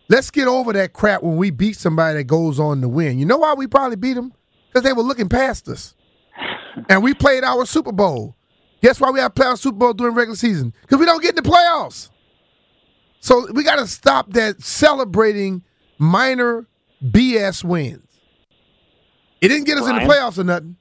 Let's 0.08 0.30
get 0.30 0.46
over 0.46 0.72
that 0.72 0.92
crap 0.92 1.22
when 1.22 1.36
we 1.36 1.50
beat 1.50 1.76
somebody 1.76 2.18
that 2.18 2.24
goes 2.24 2.60
on 2.60 2.80
to 2.82 2.88
win. 2.88 3.18
You 3.18 3.26
know 3.26 3.38
why 3.38 3.54
we 3.54 3.66
probably 3.66 3.96
beat 3.96 4.14
them? 4.14 4.32
Because 4.68 4.84
they 4.84 4.92
were 4.92 5.02
looking 5.02 5.28
past 5.28 5.68
us. 5.68 5.94
And 6.88 7.02
we 7.02 7.12
played 7.12 7.42
our 7.42 7.66
Super 7.66 7.92
Bowl. 7.92 8.36
Guess 8.82 9.00
why 9.00 9.10
we 9.10 9.18
have 9.20 9.34
to 9.34 9.40
play 9.40 9.48
our 9.48 9.56
Super 9.56 9.78
Bowl 9.78 9.94
during 9.94 10.14
regular 10.14 10.36
season? 10.36 10.72
Because 10.82 10.98
we 10.98 11.06
don't 11.06 11.22
get 11.22 11.36
in 11.36 11.42
the 11.42 11.50
playoffs. 11.50 12.10
So 13.22 13.46
we 13.52 13.62
got 13.62 13.76
to 13.76 13.86
stop 13.86 14.32
that 14.32 14.62
celebrating 14.62 15.62
minor 15.96 16.66
BS 17.02 17.62
wins. 17.62 18.02
It 19.40 19.48
didn't 19.48 19.64
get 19.64 19.78
us 19.78 19.84
Brian? 19.84 20.02
in 20.02 20.08
the 20.08 20.12
playoffs 20.12 20.38
or 20.38 20.44
nothing. 20.44 20.76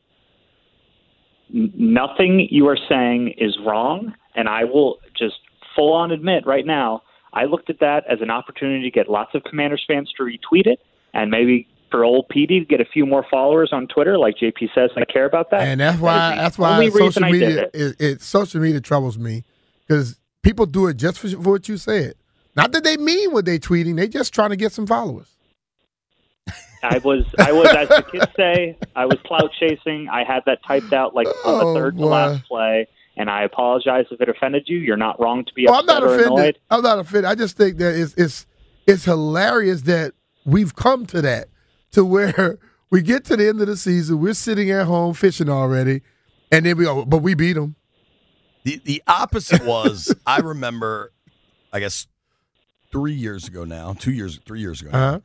Nothing 1.54 2.48
you 2.50 2.68
are 2.68 2.78
saying 2.90 3.36
is 3.38 3.58
wrong, 3.64 4.16
and 4.36 4.50
I 4.50 4.64
will 4.64 4.98
just 5.16 5.36
full 5.76 5.94
on 5.94 6.12
admit 6.12 6.48
right 6.48 6.66
now. 6.66 7.04
I 7.32 7.46
looked 7.46 7.70
at 7.70 7.80
that 7.80 8.06
as 8.10 8.22
an 8.22 8.32
opportunity 8.32 8.84
to 8.84 8.92
get 8.92 9.08
lots 9.08 9.36
of 9.36 9.44
Commanders 9.44 9.84
fans 9.88 10.12
to 10.18 10.24
retweet 10.24 10.66
it, 10.66 10.80
and 11.14 11.30
maybe 11.30 11.68
for 11.92 12.04
old 12.04 12.28
PD 12.30 12.60
to 12.60 12.66
get 12.66 12.82
a 12.82 12.86
few 12.86 13.06
more 13.06 13.24
followers 13.30 13.70
on 13.72 13.88
Twitter, 13.88 14.18
like 14.18 14.38
JP 14.38 14.70
says. 14.74 14.90
I 14.98 15.06
care 15.06 15.26
about 15.26 15.52
that, 15.52 15.62
and 15.62 15.80
that's 15.80 16.00
why 16.00 16.36
that's 16.36 16.58
why 16.58 16.90
social 16.90 17.22
media 17.22 17.64
it. 17.66 17.72
It, 17.74 18.02
it, 18.02 18.22
social 18.22 18.62
media 18.62 18.82
troubles 18.82 19.20
me 19.20 19.44
because 19.86 20.18
people 20.42 20.66
do 20.66 20.88
it 20.88 20.98
just 20.98 21.20
for, 21.20 21.30
for 21.30 21.52
what 21.52 21.70
you 21.70 21.78
said. 21.78 22.16
Not 22.56 22.72
that 22.74 22.84
they 22.84 22.98
mean 22.98 23.32
what 23.32 23.46
they're 23.46 23.60
tweeting; 23.60 23.96
they're 23.96 24.08
just 24.08 24.34
trying 24.34 24.50
to 24.50 24.56
get 24.56 24.72
some 24.72 24.88
followers. 24.88 25.28
I 26.84 26.98
was, 27.00 27.26
I 27.38 27.52
was, 27.52 27.68
as 27.68 27.90
the 27.90 28.02
kids 28.12 28.26
say, 28.36 28.78
I 28.96 29.06
was 29.06 29.18
clout 29.26 29.52
chasing. 29.60 30.08
I 30.12 30.24
had 30.24 30.42
that 30.48 30.60
typed 30.66 30.94
out 30.94 31.14
like 31.14 31.28
on 31.46 31.60
the 31.60 31.66
oh, 31.66 31.74
third 31.76 31.98
to 31.98 32.06
last 32.06 32.46
play, 32.46 32.88
and 33.18 33.30
I 33.30 33.44
apologize 33.44 34.06
if 34.12 34.20
it 34.20 34.30
offended 34.30 34.64
you. 34.68 34.80
You're 34.80 34.98
not 34.98 35.20
wrong 35.20 35.46
to 35.46 35.54
be 35.54 35.68
upset 35.68 35.80
I'm 35.80 35.86
not 35.86 36.04
or 36.04 36.16
offended. 36.16 36.32
annoyed. 36.32 36.60
I'm 36.70 36.82
not 36.82 37.00
offended. 37.00 37.26
I 37.26 37.36
just 37.36 37.56
think 37.56 37.78
that 37.78 37.96
it's 37.96 38.14
it's 38.16 38.48
it's 38.88 39.06
hilarious 39.06 39.82
that 39.84 40.14
we've 40.46 40.76
come 40.76 41.06
to 41.08 41.22
that, 41.22 41.50
to 41.92 42.04
where 42.04 42.58
we 42.90 43.02
get 43.02 43.26
to 43.26 43.38
the 43.38 43.48
end 43.48 43.62
of 43.62 43.68
the 43.68 43.78
season, 43.78 44.20
we're 44.20 44.34
sitting 44.34 44.72
at 44.72 44.86
home 44.86 45.14
fishing 45.14 45.50
already, 45.50 46.02
and 46.52 46.66
then 46.66 46.78
we 46.78 46.86
go, 46.86 47.06
but 47.06 47.20
we 47.20 47.36
beat 47.36 47.54
them. 47.54 47.76
The 48.64 48.82
the 48.84 49.04
opposite 49.08 49.66
was 49.66 50.14
I 50.26 50.40
remember, 50.40 51.12
I 51.72 51.80
guess, 51.80 52.08
three 52.92 53.14
years 53.14 53.48
ago 53.48 53.64
now, 53.66 53.94
two 53.94 54.12
years, 54.12 54.40
three 54.46 54.60
years 54.60 54.82
ago. 54.82 54.92
Uh-huh 54.92 55.20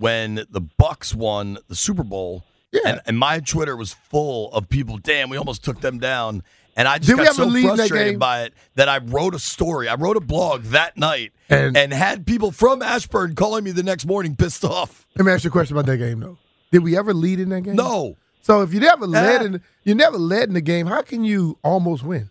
when 0.00 0.46
the 0.50 0.60
Bucks 0.60 1.14
won 1.14 1.58
the 1.68 1.76
Super 1.76 2.02
Bowl. 2.02 2.42
Yeah. 2.72 2.80
And, 2.86 3.00
and, 3.06 3.18
my 3.18 3.40
Twitter 3.40 3.76
was 3.76 3.92
full 3.92 4.52
of 4.52 4.68
people. 4.68 4.96
Damn, 4.96 5.28
we 5.28 5.36
almost 5.36 5.62
took 5.62 5.80
them 5.80 5.98
down. 5.98 6.42
And 6.76 6.88
I 6.88 6.98
just 6.98 7.08
Did 7.08 7.18
got 7.18 7.34
so 7.34 7.50
frustrated 7.50 8.18
by 8.18 8.44
it 8.44 8.54
that 8.76 8.88
I 8.88 8.98
wrote 8.98 9.34
a 9.34 9.38
story. 9.38 9.88
I 9.88 9.96
wrote 9.96 10.16
a 10.16 10.20
blog 10.20 10.62
that 10.64 10.96
night 10.96 11.32
and, 11.50 11.76
and 11.76 11.92
had 11.92 12.26
people 12.26 12.52
from 12.52 12.80
Ashburn 12.80 13.34
calling 13.34 13.64
me 13.64 13.72
the 13.72 13.82
next 13.82 14.06
morning 14.06 14.36
pissed 14.36 14.64
off. 14.64 15.06
Let 15.16 15.26
me 15.26 15.32
ask 15.32 15.44
you 15.44 15.48
a 15.48 15.50
question 15.50 15.76
about 15.76 15.86
that 15.86 15.98
game, 15.98 16.20
though. 16.20 16.38
Did 16.70 16.84
we 16.84 16.96
ever 16.96 17.12
lead 17.12 17.40
in 17.40 17.50
that 17.50 17.62
game? 17.62 17.74
No. 17.76 18.16
So 18.40 18.62
if 18.62 18.72
you 18.72 18.80
never 18.80 19.06
led 19.08 19.42
in, 19.42 19.60
you 19.82 19.94
never 19.94 20.16
led 20.16 20.48
in 20.48 20.54
the 20.54 20.60
game. 20.60 20.86
How 20.86 21.02
can 21.02 21.24
you 21.24 21.58
almost 21.62 22.04
win? 22.04 22.29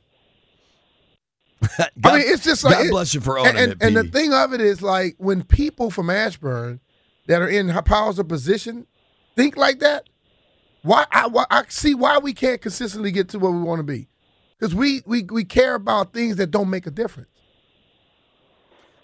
God, 1.78 1.90
I 2.04 2.18
mean, 2.18 2.28
it's 2.28 2.44
just 2.44 2.64
like 2.64 2.78
God 2.78 2.90
bless 2.90 3.14
you 3.14 3.22
for 3.22 3.38
owning 3.38 3.58
and, 3.58 3.72
it. 3.74 3.78
And 3.82 3.96
the 3.96 4.04
thing 4.06 4.34
of 4.34 4.54
it 4.54 4.62
is, 4.62 4.82
like 4.82 5.16
when 5.18 5.44
people 5.44 5.92
from 5.92 6.10
Ashburn 6.10 6.80
that 7.28 7.42
are 7.42 7.48
in 7.48 7.70
powers 7.84 8.20
of 8.20 8.28
position 8.28 8.88
think 9.36 9.58
like 9.58 9.80
that, 9.80 10.10
why 10.84 11.06
I, 11.12 11.28
why, 11.28 11.46
I 11.50 11.64
see 11.68 11.94
why 11.94 12.18
we 12.20 12.34
can't 12.34 12.62
consistently 12.62 13.12
get 13.12 13.30
to 13.30 13.40
where 13.40 13.52
we 13.52 13.62
want 13.62 13.80
to 13.80 13.84
be, 13.84 14.08
because 14.58 14.74
we, 14.74 15.02
we 15.06 15.24
we 15.24 15.44
care 15.44 15.76
about 15.76 16.14
things 16.14 16.38
that 16.38 16.52
don't 16.52 16.70
make 16.70 16.88
a 16.88 16.92
difference. 16.92 17.30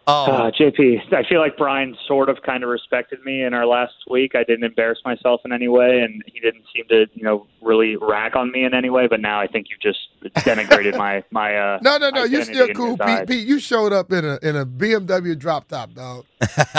Um, 0.07 0.29
uh, 0.29 0.51
JP, 0.51 1.13
I 1.13 1.27
feel 1.27 1.39
like 1.39 1.57
Brian 1.57 1.97
sort 2.07 2.29
of 2.29 2.43
kind 2.43 2.63
of 2.63 2.69
respected 2.69 3.23
me 3.25 3.43
in 3.43 3.55
our 3.55 3.65
last 3.65 3.95
week. 4.07 4.35
I 4.35 4.43
didn't 4.43 4.63
embarrass 4.63 4.99
myself 5.03 5.41
in 5.45 5.51
any 5.51 5.67
way, 5.67 6.01
and 6.01 6.21
he 6.27 6.39
didn't 6.39 6.63
seem 6.75 6.87
to, 6.89 7.07
you 7.15 7.23
know, 7.23 7.47
really 7.59 7.95
rag 7.95 8.35
on 8.35 8.51
me 8.51 8.65
in 8.65 8.75
any 8.75 8.91
way. 8.91 9.07
But 9.07 9.19
now 9.19 9.39
I 9.39 9.47
think 9.47 9.65
you 9.71 9.77
just 9.81 9.99
denigrated 10.45 10.95
my 10.95 11.23
my. 11.31 11.55
Uh, 11.55 11.79
no, 11.81 11.97
no, 11.97 12.11
no. 12.11 12.23
You're 12.23 12.43
still 12.43 12.67
cool, 12.75 12.97
Pete, 12.97 13.27
Pete. 13.27 13.47
You 13.47 13.57
showed 13.57 13.93
up 13.93 14.11
in 14.11 14.23
a 14.23 14.37
in 14.43 14.55
a 14.55 14.65
BMW 14.65 15.37
drop 15.37 15.67
top, 15.69 15.95
dog. 15.95 16.25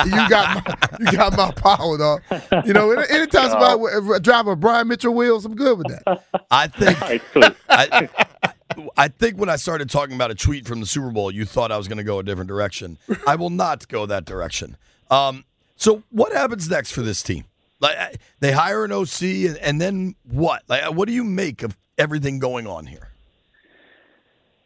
you 0.04 0.28
got 0.28 0.64
my, 0.64 0.76
you 1.11 1.16
got 1.16 1.37
my 1.37 1.50
power, 1.50 1.99
dog. 1.99 2.23
You 2.64 2.75
know, 2.75 2.92
anytime 2.92 3.50
somebody 3.50 4.21
drive 4.23 4.47
a 4.47 4.54
Brian 4.54 4.87
Mitchell 4.87 5.14
wheels, 5.14 5.45
I'm 5.45 5.56
good 5.56 5.78
with 5.78 5.88
that. 5.88 6.23
I 6.52 6.68
think. 6.68 7.61
I, 7.68 8.54
I 8.97 9.09
think 9.09 9.38
when 9.38 9.49
I 9.49 9.56
started 9.56 9.90
talking 9.90 10.14
about 10.14 10.30
a 10.30 10.35
tweet 10.35 10.66
from 10.66 10.80
the 10.80 10.87
Super 10.87 11.11
Bowl, 11.11 11.30
you 11.30 11.45
thought 11.45 11.73
I 11.73 11.76
was 11.76 11.88
going 11.88 11.99
to 11.99 12.04
go 12.04 12.18
a 12.18 12.23
different 12.23 12.49
direction. 12.49 12.99
I 13.26 13.37
will 13.37 13.50
not 13.50 13.88
go 13.88 14.06
that 14.06 14.25
direction. 14.25 14.76
Um, 15.11 15.45
so, 15.76 16.02
what 16.11 16.33
happens 16.33 16.68
next 16.68 16.92
for 16.92 17.02
this 17.02 17.23
team? 17.23 17.45
Like 17.80 18.21
they 18.40 18.52
hire 18.52 18.85
an 18.85 18.92
OC, 18.92 19.23
and, 19.23 19.56
and 19.59 19.80
then 19.80 20.14
what? 20.25 20.62
Like, 20.68 20.92
what 20.95 21.06
do 21.09 21.14
you 21.14 21.25
make 21.25 21.62
of 21.62 21.76
everything 21.99 22.38
going 22.38 22.66
on 22.66 22.87
here? 22.87 23.11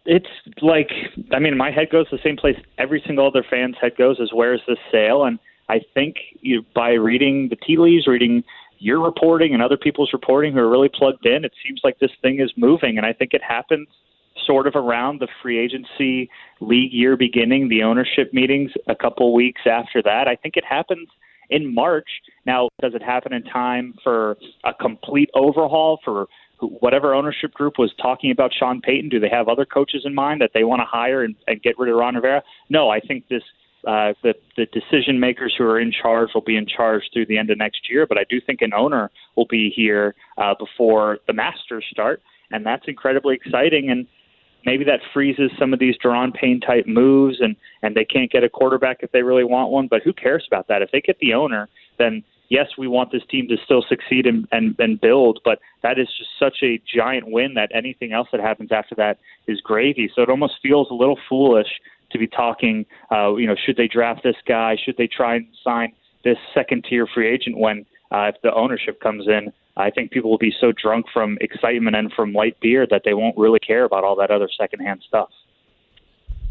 It's 0.07 0.29
like, 0.62 0.90
I 1.33 1.38
mean, 1.38 1.57
my 1.57 1.71
head 1.71 1.90
goes 1.90 2.07
the 2.11 2.19
same 2.25 2.37
place 2.37 2.57
every 2.79 3.02
single 3.07 3.26
other 3.26 3.45
fan's 3.49 3.76
head 3.81 3.97
goes 3.97 4.19
is 4.19 4.33
where's 4.33 4.62
this 4.67 4.79
sale? 4.90 5.25
And 5.25 5.38
I 5.69 5.81
think 5.95 6.17
you, 6.40 6.64
by 6.75 6.93
reading 6.93 7.49
the 7.49 7.57
tea 7.57 7.76
leaves, 7.76 8.07
reading 8.07 8.43
your 8.80 9.00
reporting 9.00 9.54
and 9.54 9.62
other 9.62 9.76
people's 9.76 10.10
reporting 10.12 10.54
who 10.54 10.58
are 10.58 10.68
really 10.68 10.90
plugged 10.92 11.25
in, 11.26 11.44
it 11.44 11.52
seems 11.64 11.80
like 11.84 11.99
this 12.00 12.10
thing 12.22 12.40
is 12.40 12.50
moving. 12.56 12.96
And 12.96 13.06
I 13.06 13.12
think 13.12 13.34
it 13.34 13.42
happens 13.42 13.87
sort 14.46 14.66
of 14.66 14.75
around 14.75 15.20
the 15.20 15.28
free 15.42 15.58
agency 15.58 16.30
league 16.60 16.92
year 16.92 17.16
beginning, 17.16 17.68
the 17.68 17.82
ownership 17.82 18.32
meetings 18.32 18.72
a 18.88 18.94
couple 18.94 19.32
weeks 19.34 19.60
after 19.70 20.02
that. 20.02 20.26
I 20.26 20.34
think 20.34 20.56
it 20.56 20.64
happens 20.64 21.08
in 21.50 21.72
March. 21.75 22.08
Now, 22.46 22.70
does 22.80 22.94
it 22.94 23.02
happen 23.02 23.34
in 23.34 23.44
time 23.44 23.94
for 24.02 24.38
a 24.64 24.72
complete 24.72 25.28
overhaul 25.34 26.00
for 26.02 26.26
whatever 26.60 27.14
ownership 27.14 27.52
group 27.52 27.75
was 27.78 27.92
talking 28.00 28.30
about 28.30 28.52
Sean 28.58 28.80
Payton? 28.80 29.10
Do 29.10 29.20
they 29.20 29.28
have 29.28 29.49
other 29.49 29.66
coaches 29.66 30.02
in 30.04 30.14
mind 30.14 30.40
that 30.40 30.50
they 30.54 30.64
want 30.64 30.80
to 30.80 30.87
hire 30.87 31.22
and, 31.22 31.34
and 31.46 31.62
get 31.62 31.78
rid 31.78 31.90
of 31.90 31.96
Ron 31.96 32.14
Rivera? 32.14 32.42
No, 32.70 32.88
I 32.88 33.00
think 33.00 33.28
this 33.28 33.42
uh, 33.87 34.12
the, 34.22 34.34
the 34.56 34.66
decision 34.66 35.18
makers 35.18 35.54
who 35.56 35.64
are 35.64 35.80
in 35.80 35.92
charge 35.92 36.30
will 36.34 36.42
be 36.42 36.56
in 36.56 36.66
charge 36.66 37.04
through 37.12 37.26
the 37.26 37.38
end 37.38 37.50
of 37.50 37.58
next 37.58 37.88
year. 37.90 38.06
But 38.06 38.18
I 38.18 38.25
do 38.28 38.40
think 38.40 38.60
an 38.62 38.72
owner 38.75 39.10
will 39.37 39.46
be 39.46 39.72
here 39.75 40.14
uh, 40.38 40.54
before 40.58 41.18
the 41.26 41.32
Masters 41.32 41.84
start, 41.90 42.22
and 42.50 42.64
that's 42.64 42.84
incredibly 42.88 43.34
exciting. 43.34 43.90
And 43.90 44.06
maybe 44.66 44.84
that 44.84 45.00
freezes 45.12 45.50
some 45.58 45.72
of 45.72 45.78
these 45.78 45.96
Daron 46.04 46.34
Payne 46.34 46.60
type 46.60 46.87
moves, 46.87 47.38
and 47.40 47.56
and 47.82 47.94
they 47.94 48.04
can't 48.04 48.30
get 48.30 48.44
a 48.44 48.49
quarterback 48.49 48.99
if 49.00 49.12
they 49.12 49.22
really 49.22 49.44
want 49.44 49.70
one. 49.70 49.88
But 49.88 50.02
who 50.02 50.12
cares 50.12 50.44
about 50.46 50.68
that? 50.68 50.82
If 50.82 50.90
they 50.90 51.00
get 51.00 51.18
the 51.20 51.34
owner, 51.34 51.68
then 51.99 52.22
yes, 52.50 52.66
we 52.76 52.87
want 52.87 53.12
this 53.12 53.22
team 53.30 53.49
to 53.49 53.56
still 53.64 53.82
succeed 53.88 54.26
and, 54.26 54.46
and, 54.52 54.75
and 54.78 55.00
build, 55.00 55.40
but 55.44 55.60
that 55.82 55.99
is 55.99 56.08
just 56.18 56.30
such 56.38 56.58
a 56.62 56.82
giant 56.94 57.30
win 57.30 57.54
that 57.54 57.70
anything 57.72 58.12
else 58.12 58.28
that 58.32 58.40
happens 58.40 58.70
after 58.72 58.94
that 58.96 59.18
is 59.46 59.60
gravy. 59.60 60.10
So 60.14 60.22
it 60.22 60.28
almost 60.28 60.54
feels 60.62 60.88
a 60.90 60.94
little 60.94 61.18
foolish 61.28 61.68
to 62.11 62.19
be 62.19 62.26
talking, 62.26 62.87
uh, 63.11 63.35
you 63.37 63.47
know, 63.47 63.55
should 63.55 63.76
they 63.76 63.88
draft 63.88 64.23
this 64.23 64.37
guy? 64.47 64.76
Should 64.83 64.97
they 64.97 65.07
try 65.07 65.37
and 65.37 65.47
sign 65.62 65.93
this 66.25 66.37
second 66.55 66.85
tier 66.88 67.07
free 67.07 67.29
agent 67.33 67.57
when 67.59 67.87
uh, 68.11 68.31
if 68.35 68.37
the 68.43 68.52
ownership 68.55 69.00
comes 69.00 69.26
in? 69.26 69.52
I 69.76 69.90
think 69.90 70.11
people 70.11 70.31
will 70.31 70.38
be 70.38 70.52
so 70.61 70.73
drunk 70.73 71.07
from 71.12 71.38
excitement 71.40 71.97
and 71.97 72.12
from 72.12 72.33
light 72.33 72.59
beer 72.61 72.87
that 72.90 73.02
they 73.05 73.14
won't 73.14 73.37
really 73.38 73.61
care 73.61 73.85
about 73.85 74.05
all 74.05 74.17
that 74.17 74.31
other 74.31 74.49
secondhand 74.59 75.02
stuff. 75.07 75.31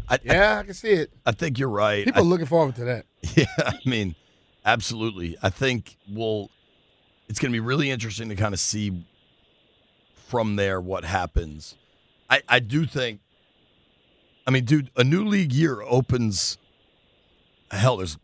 I, 0.08 0.18
yeah, 0.24 0.58
I 0.58 0.62
can 0.64 0.74
see 0.74 0.90
it. 0.90 1.12
I 1.24 1.32
think 1.32 1.58
you're 1.58 1.68
right. 1.68 2.04
People 2.04 2.22
I, 2.22 2.24
are 2.24 2.28
looking 2.28 2.46
forward 2.46 2.76
to 2.76 2.84
that. 2.84 3.06
Yeah, 3.36 3.44
I 3.58 3.78
mean, 3.84 4.14
absolutely. 4.64 5.36
I 5.42 5.50
think 5.50 5.98
we'll. 6.10 6.50
It's 7.28 7.38
going 7.38 7.52
to 7.52 7.54
be 7.54 7.60
really 7.60 7.90
interesting 7.90 8.28
to 8.30 8.34
kind 8.34 8.54
of 8.54 8.58
see 8.58 9.04
from 10.14 10.56
there 10.56 10.80
what 10.80 11.04
happens. 11.04 11.76
I, 12.28 12.42
I 12.48 12.58
do 12.60 12.86
think 12.86 13.20
I 14.46 14.50
mean, 14.50 14.64
dude, 14.64 14.90
a 14.96 15.04
new 15.04 15.24
league 15.24 15.52
year 15.52 15.82
opens. 15.82 16.58
Hell, 17.70 17.98
there's 17.98 18.18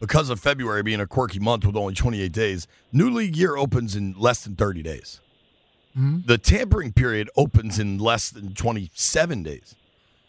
because 0.00 0.28
of 0.28 0.38
February 0.38 0.82
being 0.82 1.00
a 1.00 1.06
quirky 1.06 1.38
month 1.38 1.64
with 1.64 1.76
only 1.76 1.94
28 1.94 2.30
days. 2.32 2.66
New 2.92 3.08
league 3.08 3.36
year 3.36 3.56
opens 3.56 3.96
in 3.96 4.14
less 4.18 4.44
than 4.44 4.54
30 4.54 4.82
days. 4.82 5.20
Mm-hmm. 5.96 6.26
The 6.26 6.38
tampering 6.38 6.92
period 6.92 7.30
opens 7.36 7.78
in 7.78 7.98
less 7.98 8.30
than 8.30 8.54
27 8.54 9.42
days. 9.42 9.76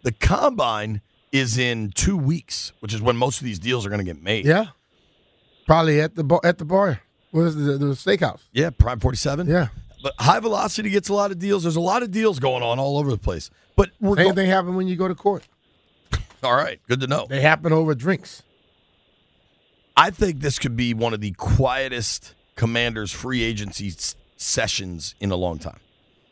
The 0.04 0.12
combine 0.12 1.02
is 1.32 1.58
in 1.58 1.92
two 1.92 2.16
weeks, 2.16 2.72
which 2.80 2.94
is 2.94 3.02
when 3.02 3.18
most 3.18 3.40
of 3.40 3.46
these 3.46 3.60
deals 3.60 3.86
are 3.86 3.90
going 3.90 4.00
to 4.00 4.06
get 4.06 4.22
made. 4.22 4.46
Yeah, 4.46 4.68
probably 5.66 6.00
at 6.00 6.16
the 6.16 6.24
bar, 6.24 6.40
at 6.44 6.60
the 6.60 6.66
bar. 6.66 7.02
What 7.32 7.42
is 7.42 7.56
the, 7.56 7.78
the 7.78 7.86
steakhouse? 7.88 8.42
Yeah, 8.54 8.70
Prime 8.70 9.00
47. 9.00 9.48
Yeah, 9.48 9.68
but 10.06 10.14
high 10.20 10.40
velocity 10.40 10.92
gets 10.92 11.10
a 11.10 11.16
lot 11.16 11.32
of 11.32 11.40
deals. 11.40 11.64
There's 11.64 11.78
a 11.78 11.82
lot 11.82 12.04
of 12.04 12.12
deals 12.12 12.38
going 12.38 12.62
on 12.62 12.78
all 12.78 13.00
over 13.00 13.10
the 13.10 13.18
place. 13.18 13.50
But 13.76 13.90
we're 14.00 14.18
same 14.18 14.28
go- 14.28 14.34
thing 14.36 14.48
happen 14.48 14.76
when 14.76 14.88
you 14.88 14.96
go 14.96 15.08
to 15.08 15.16
court. 15.16 15.48
all 16.44 16.56
right, 16.56 16.80
good 16.88 17.00
to 17.00 17.08
know. 17.08 17.26
They 17.28 17.42
happen 17.42 17.74
over 17.74 17.96
drinks. 17.96 18.44
I 19.98 20.12
think 20.12 20.42
this 20.42 20.60
could 20.60 20.76
be 20.76 20.94
one 20.94 21.16
of 21.16 21.22
the 21.22 21.32
quietest 21.32 22.36
Commanders 22.54 23.12
free 23.12 23.42
agency 23.42 23.88
s- 23.88 24.16
sessions 24.38 25.16
in 25.20 25.32
a 25.32 25.36
long 25.36 25.58
time. 25.58 25.80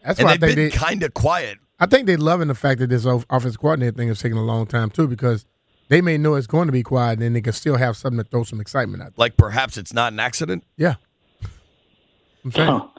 That's 0.05 0.19
and 0.19 0.27
why 0.27 0.37
they've 0.37 0.55
been 0.55 0.69
kind 0.69 1.01
of 1.01 1.15
quiet. 1.15 1.57
I 1.79 1.87
think 1.87 2.05
they're 2.05 2.17
loving 2.17 2.49
the 2.49 2.55
fact 2.55 2.79
that 2.79 2.91
this 2.91 3.05
offensive 3.05 3.59
coordinator 3.59 3.97
thing 3.97 4.09
is 4.09 4.19
taking 4.19 4.37
a 4.37 4.43
long 4.43 4.67
time 4.67 4.91
too, 4.91 5.07
because 5.07 5.47
they 5.87 5.99
may 5.99 6.19
know 6.19 6.35
it's 6.35 6.45
going 6.45 6.67
to 6.67 6.71
be 6.71 6.83
quiet, 6.83 7.13
and 7.13 7.23
then 7.23 7.33
they 7.33 7.41
can 7.41 7.53
still 7.53 7.77
have 7.77 7.97
something 7.97 8.23
to 8.23 8.29
throw 8.29 8.43
some 8.43 8.61
excitement 8.61 9.01
at. 9.01 9.17
Like 9.17 9.35
perhaps 9.35 9.77
it's 9.77 9.93
not 9.93 10.13
an 10.13 10.19
accident. 10.19 10.63
Yeah, 10.77 10.95
I'm 12.45 12.51
saying. 12.51 12.89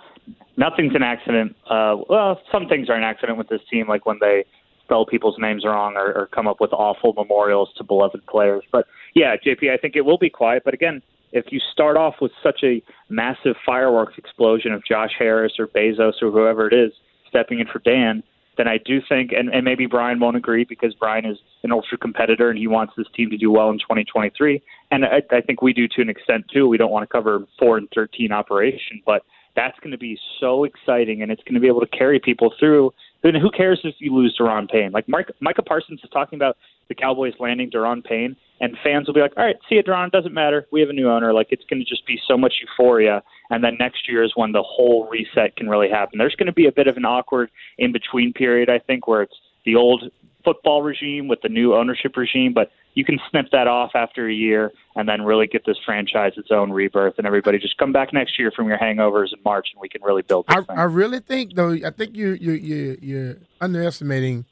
Nothing's 0.57 0.95
an 0.95 1.03
accident. 1.03 1.57
Uh, 1.69 1.97
well, 2.09 2.41
some 2.53 2.69
things 2.69 2.89
are 2.89 2.95
an 2.95 3.03
accident 3.03 3.39
with 3.39 3.49
this 3.49 3.61
team, 3.71 3.89
like 3.89 4.07
when 4.07 4.19
they 4.21 4.45
spell 4.85 5.07
people's 5.07 5.37
names 5.39 5.65
wrong 5.65 5.95
or, 5.97 6.13
or 6.13 6.27
come 6.27 6.47
up 6.47 6.61
with 6.61 6.73
awful 6.73 7.13
memorials 7.15 7.71
to 7.77 7.85
beloved 7.85 8.25
players. 8.27 8.63
But 8.71 8.87
yeah, 9.15 9.35
JP, 9.37 9.71
I 9.71 9.77
think 9.77 9.97
it 9.97 10.03
will 10.03 10.19
be 10.19 10.31
quiet. 10.31 10.63
But 10.65 10.75
again, 10.75 11.03
if 11.33 11.47
you 11.51 11.59
start 11.73 11.97
off 11.97 12.17
with 12.21 12.31
such 12.43 12.61
a 12.63 12.83
massive 13.09 13.57
fireworks 13.67 14.15
explosion 14.19 14.73
of 14.73 14.85
Josh 14.85 15.13
Harris 15.19 15.55
or 15.59 15.67
Bezos 15.67 16.23
or 16.23 16.31
whoever 16.31 16.69
it 16.69 16.75
is 16.75 16.93
stepping 17.29 17.59
in 17.59 17.67
for 17.67 17.81
Dan, 17.81 18.23
then 18.57 18.69
I 18.69 18.79
do 18.79 19.01
think, 19.09 19.33
and, 19.33 19.53
and 19.53 19.65
maybe 19.65 19.87
Brian 19.87 20.21
won't 20.21 20.37
agree 20.37 20.65
because 20.65 20.95
Brian 20.95 21.25
is 21.25 21.39
an 21.65 21.73
ultra 21.73 21.99
competitor 21.99 22.51
and 22.51 22.59
he 22.59 22.69
wants 22.69 22.93
this 22.97 23.09
team 23.17 23.31
to 23.31 23.37
do 23.37 23.51
well 23.51 23.71
in 23.71 23.79
2023. 23.79 24.63
And 24.93 25.05
I, 25.05 25.23
I 25.33 25.41
think 25.41 25.61
we 25.61 25.73
do 25.73 25.89
to 25.89 26.03
an 26.03 26.09
extent 26.09 26.45
too. 26.53 26.69
We 26.69 26.77
don't 26.77 26.93
want 26.93 27.03
to 27.03 27.13
cover 27.13 27.45
four 27.59 27.79
and 27.79 27.89
13 27.93 28.31
operation, 28.31 29.03
but 29.05 29.23
that's 29.57 29.79
going 29.81 29.93
to 29.93 29.99
be 29.99 30.19
so 30.41 30.65
exciting 30.65 31.23
and 31.23 31.31
it's 31.31 31.43
going 31.45 31.55
to 31.55 31.61
be 31.61 31.67
able 31.67 31.81
to 31.81 31.87
carry 31.87 32.19
people 32.19 32.53
through. 32.59 32.93
Then 33.23 33.35
who 33.35 33.51
cares 33.51 33.81
if 33.85 33.95
you 33.99 34.15
lose 34.15 34.37
Daron 34.39 34.71
Payne? 34.71 34.93
Like 34.93 35.09
Mark, 35.09 35.33
Micah 35.41 35.63
Parsons 35.63 36.01
is 36.03 36.11
talking 36.11 36.37
about 36.37 36.57
the 36.89 36.95
Cowboys 36.95 37.33
landing 37.41 37.71
Daron 37.71 38.05
Payne, 38.05 38.37
and 38.61 38.77
fans 38.85 39.07
will 39.07 39.15
be 39.15 39.21
like, 39.21 39.33
all 39.37 39.45
right, 39.45 39.57
see 39.69 39.77
you, 39.77 39.83
Daron, 39.83 40.11
doesn't 40.11 40.35
matter. 40.35 40.67
We 40.71 40.81
have 40.81 40.91
a 40.91 40.93
new 40.93 41.09
owner. 41.09 41.33
Like 41.33 41.49
it's 41.51 41.65
going 41.71 41.81
to 41.81 41.89
just 41.89 42.07
be 42.07 42.21
so 42.27 42.37
much 42.37 42.55
euphoria. 42.61 43.23
And 43.51 43.65
then 43.65 43.77
next 43.79 44.09
year 44.09 44.23
is 44.23 44.33
when 44.35 44.53
the 44.53 44.63
whole 44.63 45.09
reset 45.09 45.57
can 45.57 45.69
really 45.69 45.89
happen. 45.89 46.19
There's 46.19 46.35
going 46.35 46.47
to 46.47 46.53
be 46.53 46.67
a 46.67 46.73
bit 46.73 46.87
of 46.87 46.97
an 46.97 47.05
awkward 47.05 47.51
in 47.79 47.93
between 47.93 48.33
period, 48.33 48.69
I 48.69 48.79
think, 48.79 49.07
where 49.07 49.23
it's 49.23 49.37
the 49.65 49.77
old 49.77 50.11
football 50.45 50.83
regime 50.83 51.29
with 51.29 51.41
the 51.43 51.49
new 51.49 51.75
ownership 51.75 52.17
regime, 52.17 52.53
but 52.53 52.71
you 52.95 53.05
can 53.05 53.19
snip 53.31 53.47
that 53.53 53.67
off 53.67 53.93
after 53.95 54.29
a 54.29 54.33
year 54.33 54.73
and 54.97 55.09
then 55.09 55.23
really 55.23 55.47
get 55.47 55.67
this 55.67 55.77
franchise 55.85 56.33
its 56.37 56.51
own 56.51 56.71
rebirth 56.71 57.15
and 57.19 57.27
everybody 57.27 57.59
just 57.59 57.77
come 57.77 57.93
back 57.93 58.13
next 58.13 58.39
year 58.39 58.53
from 58.55 58.69
your 58.69 58.79
hangovers 58.79 59.33
in 59.33 59.43
March 59.45 59.69
and 59.73 59.81
we 59.81 59.89
can 59.89 60.03
really 60.03 60.23
build 60.23 60.45
I, 60.49 60.63
I, 60.69 60.85
really 60.85 61.21
think 61.21 61.55
though 61.55 61.73
I 61.73 61.91
think 61.91 62.17
you 62.17 62.33
you 62.41 62.53
you 62.53 62.99
you're 63.03 63.37
underestimating 63.61 64.45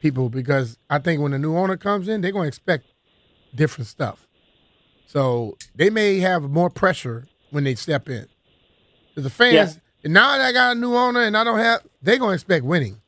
people 0.00 0.28
because 0.28 0.78
I 0.90 0.98
think 0.98 1.20
when 1.20 1.32
a 1.32 1.38
new 1.38 1.56
owner 1.56 1.76
comes 1.76 2.08
in 2.08 2.20
they're 2.20 2.32
going 2.32 2.44
to 2.44 2.48
expect 2.48 2.86
different 3.54 3.86
stuff. 3.86 4.26
So 5.06 5.56
they 5.74 5.90
may 5.90 6.18
have 6.18 6.42
more 6.42 6.68
pressure 6.68 7.26
when 7.50 7.64
they 7.64 7.74
step 7.74 8.08
in. 8.08 8.26
The 9.14 9.30
fans 9.30 9.78
yeah. 10.02 10.10
now 10.10 10.32
that 10.32 10.40
I 10.40 10.52
got 10.52 10.76
a 10.76 10.78
new 10.78 10.94
owner 10.94 11.22
and 11.22 11.36
I 11.36 11.44
don't 11.44 11.58
have 11.58 11.82
they're 12.02 12.18
going 12.18 12.30
to 12.30 12.34
expect 12.34 12.64
winning. 12.64 13.00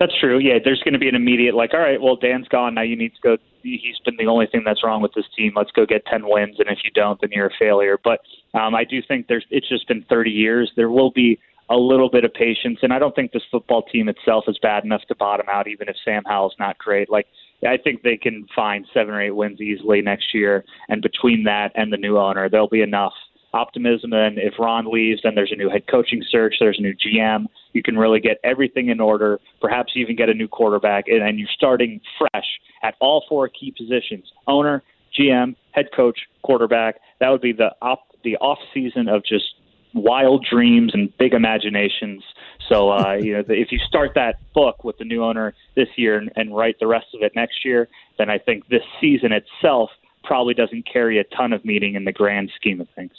That's 0.00 0.16
true. 0.20 0.38
Yeah, 0.38 0.58
there's 0.64 0.80
going 0.84 0.92
to 0.92 0.98
be 0.98 1.08
an 1.08 1.16
immediate 1.16 1.54
like, 1.54 1.74
all 1.74 1.80
right, 1.80 2.00
well, 2.00 2.14
Dan's 2.14 2.46
gone. 2.48 2.74
Now 2.74 2.82
you 2.82 2.96
need 2.96 3.14
to 3.14 3.20
go. 3.20 3.36
He's 3.62 3.98
been 4.04 4.16
the 4.16 4.26
only 4.26 4.46
thing 4.46 4.62
that's 4.64 4.84
wrong 4.84 5.02
with 5.02 5.12
this 5.14 5.24
team. 5.36 5.52
Let's 5.56 5.72
go 5.72 5.84
get 5.84 6.06
ten 6.06 6.22
wins, 6.28 6.56
and 6.60 6.68
if 6.68 6.78
you 6.84 6.90
don't, 6.94 7.20
then 7.20 7.30
you're 7.32 7.48
a 7.48 7.58
failure. 7.58 7.98
But 8.02 8.20
um, 8.54 8.74
I 8.76 8.84
do 8.84 9.02
think 9.06 9.26
there's. 9.26 9.44
It's 9.50 9.68
just 9.68 9.88
been 9.88 10.04
30 10.08 10.30
years. 10.30 10.70
There 10.76 10.90
will 10.90 11.10
be 11.10 11.40
a 11.68 11.76
little 11.76 12.08
bit 12.08 12.24
of 12.24 12.32
patience, 12.32 12.78
and 12.82 12.92
I 12.92 13.00
don't 13.00 13.14
think 13.14 13.32
this 13.32 13.42
football 13.50 13.82
team 13.82 14.08
itself 14.08 14.44
is 14.46 14.56
bad 14.62 14.84
enough 14.84 15.02
to 15.08 15.16
bottom 15.16 15.46
out, 15.50 15.66
even 15.66 15.88
if 15.88 15.96
Sam 16.04 16.22
Howell's 16.26 16.54
not 16.60 16.78
great. 16.78 17.10
Like 17.10 17.26
I 17.66 17.76
think 17.76 18.02
they 18.02 18.16
can 18.16 18.46
find 18.54 18.86
seven 18.94 19.12
or 19.12 19.20
eight 19.20 19.32
wins 19.32 19.60
easily 19.60 20.00
next 20.00 20.32
year, 20.32 20.64
and 20.88 21.02
between 21.02 21.42
that 21.44 21.72
and 21.74 21.92
the 21.92 21.96
new 21.96 22.18
owner, 22.18 22.48
there'll 22.48 22.68
be 22.68 22.82
enough 22.82 23.14
optimism. 23.52 24.12
And 24.12 24.38
if 24.38 24.54
Ron 24.58 24.90
leaves, 24.90 25.20
then 25.22 25.34
there's 25.34 25.52
a 25.52 25.56
new 25.56 25.68
head 25.68 25.86
coaching 25.86 26.22
search, 26.28 26.56
there's 26.60 26.78
a 26.78 26.82
new 26.82 26.94
GM. 26.94 27.46
You 27.72 27.82
can 27.82 27.98
really 27.98 28.20
get 28.20 28.38
everything 28.44 28.88
in 28.88 29.00
order, 29.00 29.40
perhaps 29.60 29.92
even 29.96 30.16
get 30.16 30.28
a 30.28 30.34
new 30.34 30.48
quarterback, 30.48 31.08
and, 31.08 31.22
and 31.22 31.38
you're 31.38 31.48
starting 31.54 32.00
fresh 32.18 32.46
at 32.82 32.94
all 33.00 33.24
four 33.28 33.48
key 33.48 33.74
positions 33.76 34.30
owner, 34.46 34.82
GM, 35.18 35.56
head 35.72 35.88
coach, 35.94 36.20
quarterback. 36.42 36.96
That 37.20 37.30
would 37.30 37.40
be 37.40 37.52
the 37.52 37.74
op- 37.82 38.16
the 38.24 38.36
off 38.36 38.58
season 38.74 39.08
of 39.08 39.24
just 39.24 39.54
wild 39.94 40.44
dreams 40.48 40.92
and 40.94 41.16
big 41.18 41.34
imaginations. 41.34 42.22
So, 42.68 42.90
uh, 42.90 43.12
you 43.20 43.34
know, 43.34 43.44
if 43.48 43.72
you 43.72 43.78
start 43.78 44.12
that 44.14 44.40
book 44.52 44.84
with 44.84 44.98
the 44.98 45.04
new 45.04 45.24
owner 45.24 45.54
this 45.74 45.88
year 45.96 46.18
and, 46.18 46.30
and 46.36 46.54
write 46.54 46.78
the 46.80 46.86
rest 46.86 47.06
of 47.14 47.22
it 47.22 47.32
next 47.34 47.64
year, 47.64 47.88
then 48.18 48.30
I 48.30 48.38
think 48.38 48.68
this 48.68 48.82
season 49.00 49.32
itself 49.32 49.90
probably 50.24 50.54
doesn't 50.54 50.86
carry 50.90 51.18
a 51.18 51.24
ton 51.24 51.52
of 51.52 51.64
meaning 51.64 51.94
in 51.94 52.04
the 52.04 52.12
grand 52.12 52.50
scheme 52.56 52.80
of 52.80 52.88
things. 52.90 53.12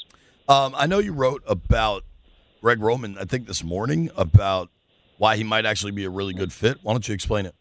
Um, 0.49 0.73
I 0.75 0.87
know 0.87 0.97
you 0.97 1.13
wrote 1.13 1.43
about 1.45 2.03
Greg 2.59 2.81
Roman, 2.81 3.19
I 3.19 3.25
think 3.25 3.45
this 3.45 3.63
morning, 3.63 4.09
about 4.17 4.71
why 5.19 5.37
he 5.37 5.43
might 5.43 5.63
actually 5.63 5.91
be 5.91 6.05
a 6.05 6.09
really 6.09 6.33
good 6.33 6.51
fit. 6.51 6.79
Why 6.81 6.91
don't 6.91 7.07
you 7.07 7.13
explain 7.13 7.45
it? 7.45 7.53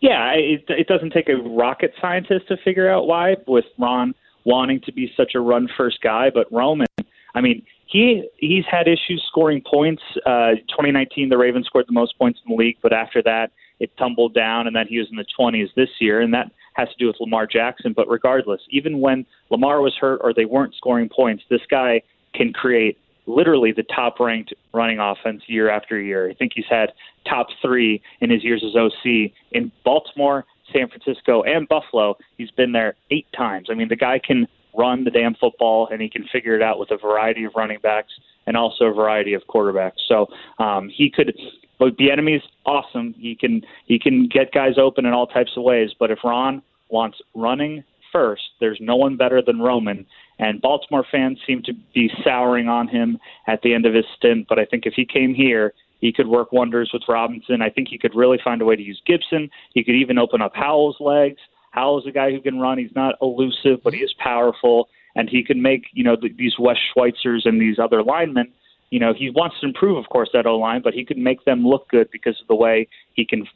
Yeah, 0.00 0.32
it, 0.32 0.64
it 0.68 0.88
doesn't 0.88 1.12
take 1.12 1.28
a 1.28 1.36
rocket 1.36 1.92
scientist 2.00 2.48
to 2.48 2.56
figure 2.64 2.90
out 2.90 3.06
why, 3.06 3.36
with 3.46 3.66
Ron 3.78 4.12
wanting 4.44 4.80
to 4.86 4.92
be 4.92 5.12
such 5.16 5.32
a 5.36 5.40
run 5.40 5.68
first 5.76 6.00
guy. 6.02 6.30
But 6.34 6.50
Roman, 6.50 6.88
I 7.36 7.40
mean, 7.40 7.62
he 7.86 8.28
he's 8.38 8.64
had 8.68 8.88
issues 8.88 9.24
scoring 9.28 9.62
points. 9.64 10.02
Uh, 10.26 10.56
2019, 10.68 11.28
the 11.28 11.38
Ravens 11.38 11.66
scored 11.66 11.86
the 11.86 11.92
most 11.92 12.18
points 12.18 12.40
in 12.44 12.56
the 12.56 12.60
league, 12.60 12.78
but 12.82 12.92
after 12.92 13.22
that, 13.22 13.52
it 13.78 13.96
tumbled 13.98 14.34
down, 14.34 14.66
and 14.66 14.74
then 14.74 14.86
he 14.88 14.98
was 14.98 15.06
in 15.10 15.16
the 15.16 15.26
20s 15.38 15.68
this 15.76 15.90
year, 16.00 16.20
and 16.20 16.34
that 16.34 16.50
has 16.74 16.88
to 16.88 16.94
do 16.98 17.06
with 17.06 17.16
Lamar 17.20 17.46
Jackson. 17.46 17.92
But 17.92 18.08
regardless, 18.08 18.60
even 18.70 19.00
when 19.00 19.26
Lamar 19.50 19.80
was 19.80 19.94
hurt 20.00 20.20
or 20.22 20.32
they 20.32 20.44
weren't 20.44 20.74
scoring 20.74 21.08
points, 21.08 21.44
this 21.50 21.62
guy 21.70 22.02
can 22.34 22.52
create 22.52 22.98
literally 23.26 23.72
the 23.72 23.82
top 23.84 24.18
ranked 24.20 24.52
running 24.72 24.98
offense 24.98 25.42
year 25.46 25.70
after 25.70 26.00
year. 26.00 26.28
I 26.28 26.34
think 26.34 26.52
he's 26.54 26.64
had 26.68 26.92
top 27.28 27.48
three 27.62 28.02
in 28.20 28.30
his 28.30 28.42
years 28.42 28.64
as 28.66 28.76
OC 28.76 29.32
in 29.52 29.70
Baltimore, 29.84 30.44
San 30.72 30.88
Francisco, 30.88 31.42
and 31.42 31.68
Buffalo. 31.68 32.16
He's 32.38 32.50
been 32.50 32.72
there 32.72 32.94
eight 33.10 33.26
times. 33.36 33.68
I 33.70 33.74
mean, 33.74 33.88
the 33.88 33.96
guy 33.96 34.18
can 34.18 34.46
run 34.76 35.04
the 35.04 35.10
damn 35.10 35.34
football 35.34 35.88
and 35.90 36.00
he 36.00 36.08
can 36.08 36.24
figure 36.32 36.54
it 36.54 36.62
out 36.62 36.78
with 36.78 36.90
a 36.90 36.96
variety 36.96 37.44
of 37.44 37.52
running 37.56 37.78
backs 37.82 38.12
and 38.46 38.56
also 38.56 38.86
a 38.86 38.94
variety 38.94 39.34
of 39.34 39.42
quarterbacks. 39.48 40.00
So 40.08 40.26
um, 40.58 40.88
he 40.88 41.10
could. 41.10 41.36
But 41.80 41.96
Bieniemy's 41.96 42.44
awesome. 42.66 43.14
He 43.18 43.34
can 43.34 43.62
he 43.86 43.98
can 43.98 44.28
get 44.28 44.52
guys 44.52 44.74
open 44.76 45.06
in 45.06 45.12
all 45.14 45.26
types 45.26 45.52
of 45.56 45.64
ways. 45.64 45.90
But 45.98 46.10
if 46.10 46.18
Ron 46.22 46.62
wants 46.90 47.18
running 47.34 47.82
first, 48.12 48.42
there's 48.60 48.78
no 48.80 48.96
one 48.96 49.16
better 49.16 49.40
than 49.40 49.60
Roman. 49.60 50.06
And 50.38 50.60
Baltimore 50.60 51.06
fans 51.10 51.38
seem 51.46 51.62
to 51.64 51.72
be 51.94 52.10
souring 52.22 52.68
on 52.68 52.86
him 52.86 53.18
at 53.46 53.62
the 53.62 53.72
end 53.72 53.86
of 53.86 53.94
his 53.94 54.04
stint. 54.16 54.46
But 54.46 54.58
I 54.58 54.66
think 54.66 54.84
if 54.84 54.92
he 54.94 55.06
came 55.06 55.34
here, 55.34 55.72
he 56.00 56.12
could 56.12 56.28
work 56.28 56.52
wonders 56.52 56.90
with 56.92 57.02
Robinson. 57.08 57.62
I 57.62 57.70
think 57.70 57.88
he 57.88 57.98
could 57.98 58.14
really 58.14 58.38
find 58.44 58.60
a 58.60 58.64
way 58.66 58.76
to 58.76 58.82
use 58.82 59.00
Gibson. 59.06 59.50
He 59.72 59.82
could 59.82 59.94
even 59.94 60.18
open 60.18 60.42
up 60.42 60.52
Howell's 60.54 60.96
legs. 61.00 61.40
Howell's 61.70 62.06
a 62.06 62.10
guy 62.10 62.30
who 62.30 62.42
can 62.42 62.58
run. 62.58 62.76
He's 62.76 62.94
not 62.94 63.14
elusive, 63.22 63.82
but 63.82 63.94
he 63.94 64.00
is 64.00 64.12
powerful, 64.18 64.88
and 65.14 65.30
he 65.30 65.42
can 65.44 65.62
make 65.62 65.84
you 65.92 66.04
know 66.04 66.16
these 66.36 66.58
Wes 66.58 66.76
Schweitzers 66.94 67.46
and 67.46 67.60
these 67.60 67.78
other 67.78 68.02
linemen. 68.02 68.52
You 68.90 69.00
know, 69.00 69.12
he 69.16 69.30
wants 69.30 69.56
to 69.60 69.66
improve, 69.66 69.96
of 69.96 70.08
course, 70.08 70.28
that 70.32 70.46
O 70.46 70.56
line, 70.56 70.82
but 70.82 70.94
he 70.94 71.04
can 71.04 71.22
make 71.22 71.44
them 71.44 71.66
look 71.66 71.88
good 71.88 72.08
because 72.10 72.40
of 72.40 72.48
the 72.48 72.54
way 72.54 72.88
he 73.14 73.24
can 73.24 73.46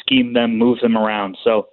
scheme 0.00 0.32
them, 0.34 0.56
move 0.56 0.80
them 0.80 0.96
around. 0.96 1.36
So 1.42 1.68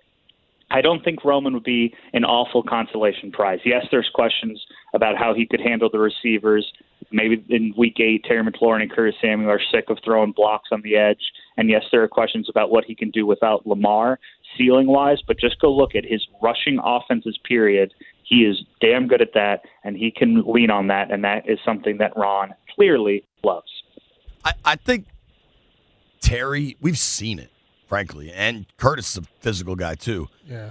I 0.72 0.82
don't 0.82 1.04
think 1.04 1.24
Roman 1.26 1.54
would 1.54 1.64
be 1.64 1.94
an 2.14 2.24
awful 2.24 2.64
consolation 2.64 3.32
prize. 3.32 3.60
Yes, 3.66 3.86
there's 3.92 4.10
questions 4.14 4.66
about 4.94 5.18
how 5.18 5.34
he 5.34 5.46
could 5.46 5.60
handle 5.60 5.90
the 5.92 6.00
receivers. 6.00 6.72
Maybe 7.12 7.44
in 7.50 7.74
week 7.78 8.00
eight, 8.00 8.24
Terry 8.24 8.44
McLaurin 8.44 8.82
and 8.82 8.92
Curtis 8.92 9.16
Samuel 9.22 9.50
are 9.50 9.62
sick 9.72 9.86
of 9.90 9.98
throwing 10.04 10.32
blocks 10.32 10.70
on 10.72 10.82
the 10.82 10.96
edge. 10.96 11.32
And 11.58 11.70
yes, 11.70 11.84
there 11.92 12.02
are 12.04 12.08
questions 12.08 12.48
about 12.50 12.72
what 12.72 12.86
he 12.86 12.96
can 12.96 13.12
do 13.12 13.26
without 13.26 13.68
Lamar 13.68 14.18
ceiling 14.58 14.88
wise, 14.88 15.20
but 15.28 15.40
just 15.40 15.60
go 15.60 15.72
look 15.72 15.96
at 15.96 16.06
his 16.06 16.26
rushing 16.42 16.80
offenses, 16.84 17.38
period. 17.44 17.94
He 18.24 18.44
is 18.46 18.64
damn 18.80 19.08
good 19.08 19.22
at 19.22 19.34
that, 19.34 19.62
and 19.84 19.98
he 19.98 20.10
can 20.10 20.44
lean 20.46 20.70
on 20.70 20.88
that, 20.88 21.12
and 21.12 21.24
that 21.24 21.50
is 21.50 21.60
something 21.66 21.98
that 21.98 22.16
Ron 22.16 22.54
clearly 22.76 23.26
loves. 23.44 23.72
I, 24.44 24.54
I 24.66 24.76
think 24.76 25.08
Terry, 26.22 26.78
we've 26.82 26.98
seen 26.98 27.40
it 27.40 27.52
frankly. 27.92 28.32
And 28.32 28.68
Curtis 28.78 29.12
is 29.12 29.18
a 29.18 29.28
physical 29.42 29.76
guy 29.76 29.96
too. 29.96 30.30
Yeah. 30.48 30.70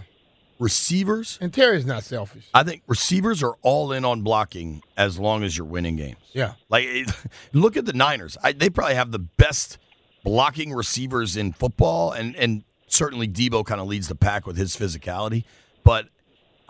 Receivers 0.59 1.37
and 1.43 1.53
Terry's 1.53 1.85
not 1.85 2.03
selfish. 2.03 2.49
I 2.55 2.63
think 2.63 2.83
receivers 2.87 3.43
are 3.43 3.57
all 3.61 3.93
in 3.93 4.07
on 4.07 4.23
blocking 4.23 4.83
as 4.97 5.19
long 5.19 5.43
as 5.45 5.59
you're 5.59 5.67
winning 5.67 5.97
games. 5.97 6.17
Yeah. 6.33 6.55
Like 6.71 6.87
look 7.53 7.77
at 7.77 7.85
the 7.85 7.93
Niners. 7.93 8.39
I, 8.43 8.53
they 8.53 8.71
probably 8.71 8.95
have 8.95 9.13
the 9.13 9.19
best 9.19 9.77
blocking 10.25 10.73
receivers 10.73 11.37
in 11.37 11.53
football, 11.53 12.11
and 12.13 12.35
and 12.37 12.65
certainly 12.87 13.29
Deebo 13.29 13.67
kind 13.67 13.83
of 13.83 13.87
leads 13.87 14.09
the 14.09 14.15
pack 14.15 14.47
with 14.47 14.57
his 14.57 14.75
physicality. 14.75 15.45
But 15.85 16.09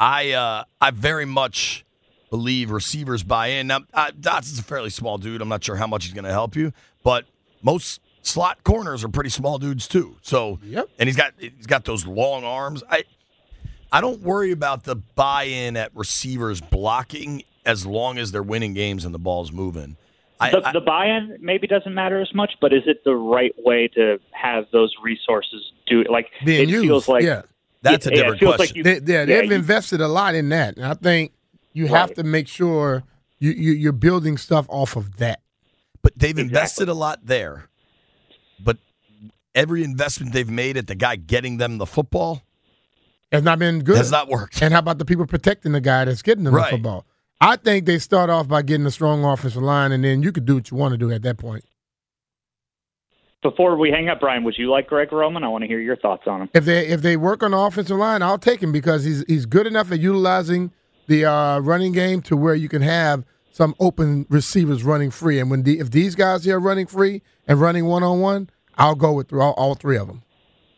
I 0.00 0.32
uh, 0.32 0.64
I 0.80 0.90
very 0.90 1.26
much 1.26 1.84
believe 2.30 2.70
receivers 2.70 3.22
buy 3.22 3.48
in. 3.48 3.66
Now 3.66 3.80
uh, 3.92 4.10
Dots 4.18 4.50
is 4.50 4.58
a 4.58 4.62
fairly 4.62 4.90
small 4.90 5.18
dude. 5.18 5.42
I'm 5.42 5.48
not 5.48 5.62
sure 5.62 5.76
how 5.76 5.86
much 5.86 6.04
he's 6.04 6.14
going 6.14 6.24
to 6.24 6.30
help 6.30 6.56
you, 6.56 6.72
but 7.02 7.26
most 7.62 8.00
slot 8.22 8.64
corners 8.64 9.04
are 9.04 9.08
pretty 9.08 9.30
small 9.30 9.58
dudes 9.58 9.88
too. 9.88 10.16
So, 10.22 10.58
yep. 10.62 10.88
and 10.98 11.08
he's 11.08 11.16
got 11.16 11.34
he's 11.38 11.66
got 11.66 11.84
those 11.84 12.06
long 12.06 12.44
arms. 12.44 12.82
I 12.88 13.04
I 13.92 14.00
don't 14.00 14.22
worry 14.22 14.52
about 14.52 14.84
the 14.84 14.96
buy-in 14.96 15.76
at 15.76 15.94
receivers 15.94 16.60
blocking 16.60 17.42
as 17.66 17.84
long 17.84 18.18
as 18.18 18.32
they're 18.32 18.42
winning 18.42 18.72
games 18.72 19.04
and 19.04 19.12
the 19.12 19.18
ball's 19.18 19.52
moving. 19.52 19.96
I, 20.38 20.50
the, 20.52 20.70
the 20.72 20.80
buy-in 20.80 21.36
maybe 21.40 21.66
doesn't 21.66 21.92
matter 21.92 22.18
as 22.18 22.32
much, 22.34 22.52
but 22.62 22.72
is 22.72 22.84
it 22.86 23.04
the 23.04 23.14
right 23.14 23.54
way 23.58 23.88
to 23.88 24.18
have 24.30 24.64
those 24.72 24.94
resources 25.02 25.72
do 25.86 26.00
it? 26.00 26.10
Like 26.10 26.28
Being 26.44 26.62
it 26.62 26.68
used, 26.70 26.84
feels 26.84 27.08
like 27.08 27.24
yeah. 27.24 27.42
That's 27.82 28.06
a 28.06 28.10
different 28.10 28.40
question. 28.40 28.58
Like 28.58 28.74
you, 28.74 28.82
they, 28.82 29.00
yeah, 29.00 29.24
they've 29.24 29.50
invested 29.50 30.00
a 30.00 30.08
lot 30.08 30.34
in 30.34 30.50
that, 30.50 30.76
and 30.76 30.84
I 30.84 30.94
think 30.94 31.32
you 31.72 31.86
right. 31.86 31.98
have 31.98 32.14
to 32.14 32.22
make 32.22 32.48
sure 32.48 33.04
you, 33.38 33.50
you 33.50 33.72
you're 33.72 33.92
building 33.92 34.36
stuff 34.36 34.66
off 34.68 34.96
of 34.96 35.16
that. 35.16 35.40
But 36.02 36.12
they've 36.16 36.30
exactly. 36.30 36.48
invested 36.48 36.88
a 36.88 36.94
lot 36.94 37.26
there 37.26 37.70
but 38.64 38.78
every 39.54 39.82
investment 39.82 40.32
they've 40.32 40.50
made 40.50 40.76
at 40.76 40.86
the 40.86 40.94
guy 40.94 41.16
getting 41.16 41.56
them 41.56 41.78
the 41.78 41.86
football 41.86 42.42
has 43.32 43.42
not 43.42 43.58
been 43.58 43.80
good. 43.80 43.96
Has 43.96 44.10
not 44.10 44.28
worked. 44.28 44.60
And 44.60 44.72
how 44.72 44.80
about 44.80 44.98
the 44.98 45.04
people 45.04 45.24
protecting 45.26 45.72
the 45.72 45.80
guy 45.80 46.04
that's 46.04 46.22
getting 46.22 46.44
them 46.44 46.54
right. 46.54 46.64
the 46.70 46.76
football? 46.76 47.06
I 47.40 47.56
think 47.56 47.86
they 47.86 47.98
start 47.98 48.28
off 48.28 48.48
by 48.48 48.62
getting 48.62 48.84
a 48.86 48.90
strong 48.90 49.24
offensive 49.24 49.62
line, 49.62 49.92
and 49.92 50.04
then 50.04 50.22
you 50.22 50.32
could 50.32 50.44
do 50.44 50.56
what 50.56 50.70
you 50.70 50.76
want 50.76 50.92
to 50.92 50.98
do 50.98 51.10
at 51.12 51.22
that 51.22 51.38
point. 51.38 51.64
before 53.42 53.76
we 53.76 53.90
hang 53.90 54.08
up, 54.08 54.20
Brian, 54.20 54.44
would 54.44 54.58
you 54.58 54.68
like 54.68 54.88
Greg 54.88 55.12
Roman? 55.12 55.44
I 55.44 55.48
want 55.48 55.62
to 55.62 55.68
hear 55.68 55.78
your 55.78 55.96
thoughts 55.96 56.24
on 56.26 56.42
him. 56.42 56.50
If 56.52 56.64
they 56.64 56.88
if 56.88 57.02
they 57.02 57.16
work 57.16 57.42
on 57.42 57.52
the 57.52 57.58
offensive 57.58 57.96
line, 57.96 58.20
I'll 58.20 58.36
take 58.36 58.62
him 58.62 58.72
because 58.72 59.04
he's 59.04 59.24
he's 59.28 59.46
good 59.46 59.66
enough 59.66 59.92
at 59.92 60.00
utilizing 60.00 60.72
the 61.10 61.24
uh, 61.24 61.58
running 61.58 61.92
game 61.92 62.22
to 62.22 62.36
where 62.36 62.54
you 62.54 62.68
can 62.68 62.82
have 62.82 63.24
some 63.50 63.74
open 63.80 64.26
receivers 64.30 64.84
running 64.84 65.10
free. 65.10 65.40
And 65.40 65.50
when 65.50 65.64
the, 65.64 65.80
if 65.80 65.90
these 65.90 66.14
guys 66.14 66.44
here 66.44 66.56
are 66.56 66.60
running 66.60 66.86
free 66.86 67.20
and 67.48 67.60
running 67.60 67.84
one 67.84 68.04
on 68.04 68.20
one, 68.20 68.48
I'll 68.78 68.94
go 68.94 69.12
with 69.12 69.32
all, 69.32 69.52
all 69.54 69.74
three 69.74 69.98
of 69.98 70.06
them. 70.06 70.22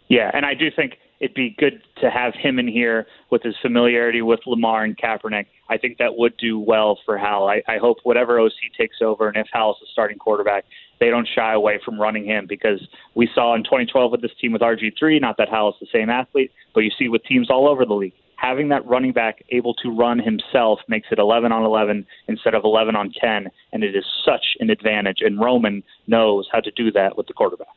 Yeah, 0.08 0.30
and 0.32 0.46
I 0.46 0.54
do 0.54 0.70
think 0.74 0.94
it'd 1.20 1.34
be 1.34 1.54
good 1.58 1.82
to 2.00 2.10
have 2.10 2.32
him 2.34 2.58
in 2.58 2.66
here 2.66 3.06
with 3.30 3.42
his 3.42 3.54
familiarity 3.60 4.22
with 4.22 4.40
Lamar 4.46 4.84
and 4.84 4.96
Kaepernick. 4.96 5.46
I 5.68 5.76
think 5.76 5.98
that 5.98 6.16
would 6.16 6.36
do 6.38 6.58
well 6.58 6.98
for 7.04 7.18
Howell. 7.18 7.48
I, 7.48 7.62
I 7.68 7.76
hope 7.76 7.98
whatever 8.02 8.40
OC 8.40 8.52
takes 8.76 8.96
over, 9.02 9.28
and 9.28 9.36
if 9.36 9.46
Howell's 9.52 9.76
the 9.80 9.86
starting 9.92 10.18
quarterback, 10.18 10.64
they 10.98 11.10
don't 11.10 11.28
shy 11.28 11.52
away 11.52 11.78
from 11.84 12.00
running 12.00 12.24
him 12.24 12.46
because 12.48 12.80
we 13.14 13.28
saw 13.34 13.54
in 13.54 13.64
2012 13.64 14.10
with 14.10 14.22
this 14.22 14.32
team 14.40 14.52
with 14.52 14.62
RG3, 14.62 15.20
not 15.20 15.36
that 15.36 15.50
Hal 15.50 15.68
is 15.68 15.74
the 15.78 15.86
same 15.92 16.08
athlete, 16.08 16.52
but 16.74 16.80
you 16.80 16.90
see 16.98 17.08
with 17.08 17.22
teams 17.24 17.50
all 17.50 17.68
over 17.68 17.84
the 17.84 17.94
league. 17.94 18.14
Having 18.42 18.70
that 18.70 18.84
running 18.86 19.12
back 19.12 19.44
able 19.50 19.72
to 19.74 19.88
run 19.88 20.18
himself 20.18 20.80
makes 20.88 21.08
it 21.12 21.18
11 21.18 21.52
on 21.52 21.62
11 21.62 22.04
instead 22.26 22.54
of 22.54 22.64
11 22.64 22.96
on 22.96 23.12
10, 23.12 23.48
and 23.72 23.84
it 23.84 23.94
is 23.94 24.04
such 24.24 24.44
an 24.58 24.68
advantage. 24.68 25.18
And 25.20 25.40
Roman 25.40 25.82
knows 26.08 26.48
how 26.50 26.60
to 26.60 26.70
do 26.72 26.90
that 26.92 27.16
with 27.16 27.28
the 27.28 27.32
quarterback. 27.32 27.68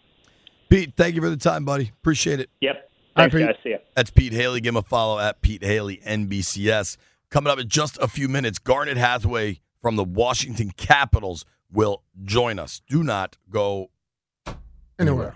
Pete, 0.69 0.93
thank 0.97 1.13
you 1.13 1.21
for 1.21 1.30
the 1.30 1.38
time, 1.38 1.65
buddy. 1.65 1.91
Appreciate 2.01 2.39
it. 2.39 2.49
Yep. 2.62 2.89
Thanks, 3.15 3.36
Pete. 3.36 3.45
guys. 3.45 3.56
See 3.63 3.69
ya. 3.69 3.78
That's 3.95 4.10
Pete 4.10 4.34
Hailey. 4.34 4.60
Give 4.60 4.73
him 4.73 4.78
a 4.78 4.82
follow 4.82 5.19
at 5.19 5.41
Pete 5.41 5.63
Hailey 5.63 6.01
NBCS. 6.06 6.97
Coming 7.30 7.51
up 7.51 7.60
in 7.60 7.69
just 7.69 7.97
a 7.99 8.08
few 8.08 8.28
minutes, 8.28 8.58
Garnet 8.58 8.97
Hathaway 8.97 9.62
from 9.82 9.95
the 9.95 10.04
Washington 10.04 10.71
Capitals 10.75 11.45
will 11.71 12.01
join 12.23 12.58
us. 12.58 12.82
Do 12.89 13.04
not 13.04 13.38
go 13.51 13.91
Anywhere. 14.97 15.36